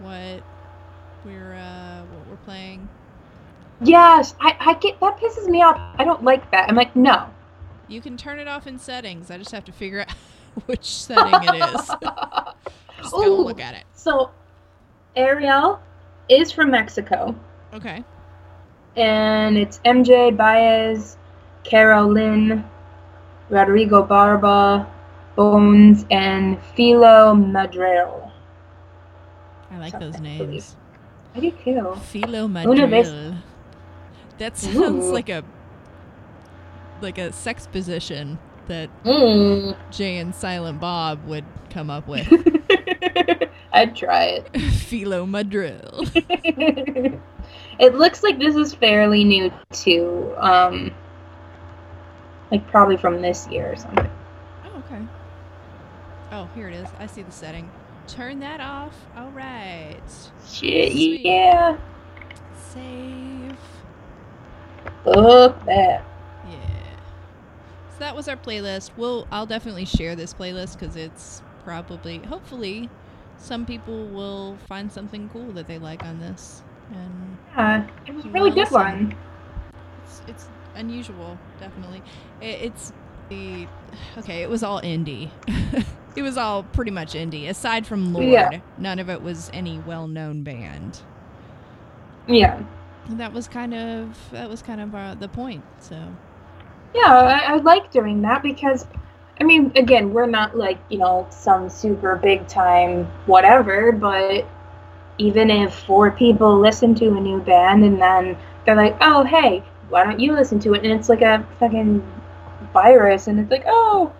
[0.00, 0.42] what
[1.24, 2.88] we're uh, what we're playing.
[3.80, 5.78] Yes, I, I get that pisses me off.
[5.98, 6.68] I don't like that.
[6.68, 7.28] I'm like, no.
[7.86, 9.30] You can turn it off in settings.
[9.30, 10.10] I just have to figure out
[10.66, 11.86] which setting it is.
[12.98, 13.44] just go Ooh.
[13.44, 13.84] look at it.
[13.94, 14.30] So,
[15.16, 15.80] Ariel
[16.28, 17.34] is from Mexico,
[17.72, 18.04] Okay.
[18.96, 21.16] and it's MJ Baez,
[21.64, 22.64] Carolyn,
[23.48, 24.86] Rodrigo Barba,
[25.36, 28.30] Bones, and Philo Madril.
[29.70, 30.50] I like those Something, believe.
[30.50, 30.76] names.
[31.34, 31.94] I do too.
[32.06, 33.36] Philo Madril.
[34.38, 35.12] That sounds Ooh.
[35.12, 35.44] like a
[37.00, 39.76] like a sex position that Mm.
[39.90, 42.26] Jay and Silent Bob would come up with.
[43.72, 44.60] I'd try it.
[44.72, 46.10] Philo Madril.
[47.78, 50.34] it looks like this is fairly new too.
[50.38, 50.94] Um,
[52.50, 54.10] like probably from this year or something.
[54.64, 55.02] Oh, okay.
[56.32, 56.88] Oh, here it is.
[56.98, 57.70] I see the setting.
[58.06, 58.94] Turn that off.
[59.16, 60.00] All right.
[60.48, 61.20] Shit, Sweet.
[61.24, 61.76] yeah.
[62.72, 63.56] Save.
[65.14, 66.04] Fuck that.
[66.48, 66.96] Yeah.
[67.90, 68.90] So that was our playlist.
[68.96, 72.88] We'll I'll definitely share this playlist because it's probably hopefully
[73.36, 76.62] some people will find something cool that they like on this.
[76.92, 78.74] And Yeah, it was a really good listen.
[78.74, 79.16] one.
[80.04, 82.02] it's it's unusual, definitely.
[82.40, 82.92] It, it's
[83.28, 83.66] the
[84.18, 84.42] okay.
[84.42, 85.30] It was all indie.
[86.16, 88.26] it was all pretty much indie, aside from Lorde.
[88.28, 88.60] Yeah.
[88.78, 91.00] None of it was any well-known band.
[92.26, 92.62] Yeah.
[93.10, 95.64] That was kind of that was kind of uh, the point.
[95.80, 95.96] So
[96.94, 98.86] Yeah, I, I like doing that because,
[99.40, 104.46] I mean, again, we're not like, you know, some super big time whatever, but
[105.18, 109.62] even if four people listen to a new band and then they're like, oh, hey,
[109.88, 110.84] why don't you listen to it?
[110.84, 112.02] And it's like a fucking
[112.72, 114.12] virus, and it's like, oh,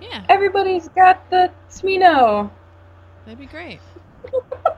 [0.00, 2.50] yeah, everybody's got the Smino.
[3.24, 3.80] that'd be great.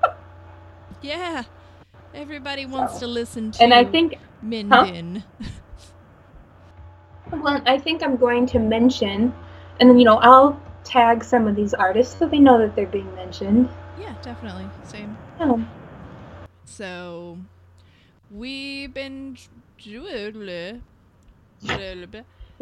[1.03, 1.43] yeah,
[2.17, 5.23] everybody wants to listen to And I think, Minden.
[7.31, 9.33] well, I think I'm going to mention,
[9.81, 12.87] and then, you know, I'll tag some of these artists so they know that they're
[12.87, 13.69] being mentioned.
[13.99, 14.67] yeah, definitely.
[14.85, 15.17] Same.
[15.41, 15.65] Oh.
[16.65, 17.39] So
[18.31, 19.37] we've been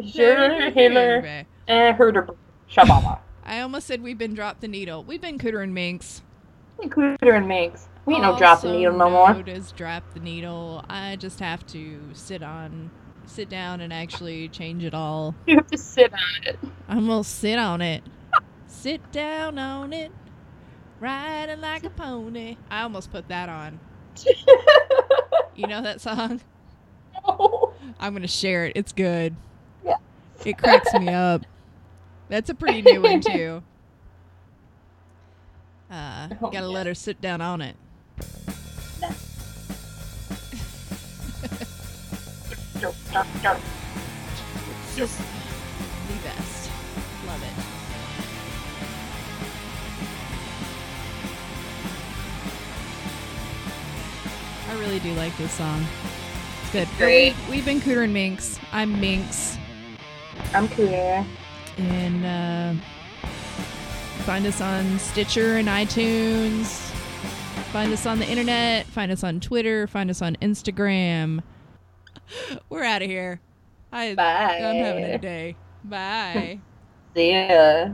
[0.05, 2.29] Sure, Hitler, Herder
[2.71, 3.21] Shababa.
[3.45, 5.05] I almost said we've been dropped the needle.
[5.05, 6.23] We've been Cooter and Minx.
[6.81, 7.87] Cooter and Migs.
[8.07, 9.43] We ain't no drop the needle no more.
[9.47, 10.85] as drop the needle.
[10.91, 12.91] I just have to sit on,
[13.27, 15.35] sit down and actually change it all.
[15.47, 16.59] You have to sit on it.
[16.89, 18.03] I'm gonna sit on it.
[18.67, 20.13] sit down on it.
[21.01, 22.57] riding like a pony.
[22.71, 23.81] I almost put that on.
[25.57, 26.41] You know that song?
[27.29, 27.75] No.
[28.01, 28.73] I'm gonna share it.
[28.75, 29.37] It's good.
[29.85, 29.97] Yeah.
[30.45, 31.43] It cracks me up.
[32.29, 33.63] That's a pretty new one too.
[35.91, 37.77] Uh, Oh, gotta let her sit down on it.
[43.17, 46.71] It's just the best.
[47.27, 47.55] Love it.
[54.71, 55.85] I really do like this song.
[56.63, 56.89] It's good.
[56.93, 57.35] But Great.
[57.49, 58.59] We, we've been Cooter and Minx.
[58.73, 59.59] I'm Minx.
[60.53, 61.27] I'm Cooter.
[61.79, 62.75] And uh,
[64.25, 66.94] find us on Stitcher and iTunes.
[67.75, 68.87] Find us on the internet.
[68.87, 69.89] Find us on Twitter.
[69.89, 71.43] Find us on Instagram.
[72.69, 73.41] We're out of here.
[73.91, 74.61] I, Bye.
[74.63, 75.57] I'm having a day.
[75.83, 76.61] Bye.
[77.17, 77.89] See ya.